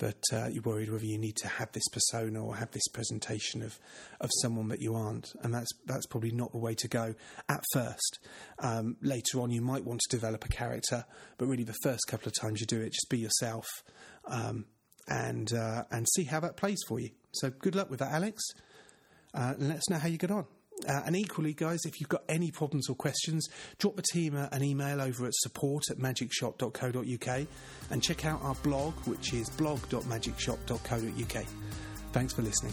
that 0.00 0.22
uh, 0.32 0.48
you're 0.48 0.62
worried 0.62 0.90
whether 0.90 1.04
you 1.04 1.18
need 1.18 1.36
to 1.36 1.48
have 1.48 1.70
this 1.72 1.86
persona 1.88 2.44
or 2.44 2.56
have 2.56 2.70
this 2.72 2.86
presentation 2.88 3.62
of, 3.62 3.78
of 4.20 4.28
someone 4.42 4.68
that 4.68 4.80
you 4.80 4.94
aren't, 4.94 5.32
and 5.42 5.54
that's 5.54 5.70
that's 5.86 6.06
probably 6.06 6.32
not 6.32 6.52
the 6.52 6.58
way 6.58 6.74
to 6.74 6.88
go 6.88 7.14
at 7.48 7.62
first. 7.72 8.18
Um, 8.58 8.96
later 9.00 9.40
on, 9.40 9.50
you 9.50 9.60
might 9.60 9.84
want 9.84 10.00
to 10.00 10.16
develop 10.16 10.44
a 10.44 10.48
character, 10.48 11.04
but 11.38 11.46
really 11.46 11.64
the 11.64 11.76
first 11.82 12.02
couple 12.08 12.26
of 12.26 12.34
times 12.34 12.60
you 12.60 12.66
do 12.66 12.80
it, 12.80 12.92
just 12.92 13.08
be 13.08 13.18
yourself, 13.18 13.66
um, 14.26 14.66
and 15.08 15.52
uh, 15.52 15.84
and 15.90 16.06
see 16.14 16.24
how 16.24 16.40
that 16.40 16.56
plays 16.56 16.80
for 16.88 16.98
you. 16.98 17.10
So 17.32 17.50
good 17.50 17.76
luck 17.76 17.90
with 17.90 18.00
that, 18.00 18.12
Alex. 18.12 18.42
Uh, 19.32 19.54
let 19.58 19.76
us 19.76 19.88
know 19.88 19.98
how 19.98 20.08
you 20.08 20.18
get 20.18 20.30
on. 20.30 20.46
Uh, 20.88 21.02
and 21.06 21.16
equally, 21.16 21.52
guys, 21.52 21.80
if 21.84 22.00
you've 22.00 22.08
got 22.08 22.22
any 22.28 22.50
problems 22.50 22.88
or 22.88 22.94
questions, 22.94 23.48
drop 23.78 23.96
the 23.96 24.02
team 24.02 24.34
an 24.36 24.62
email 24.62 25.00
over 25.00 25.26
at 25.26 25.34
support 25.34 25.90
at 25.90 25.98
magicshop.co.uk 25.98 27.46
and 27.90 28.02
check 28.02 28.24
out 28.24 28.42
our 28.42 28.54
blog, 28.56 28.94
which 29.06 29.32
is 29.32 29.48
blog.magicshop.co.uk. 29.50 31.44
Thanks 32.12 32.32
for 32.32 32.42
listening. 32.42 32.72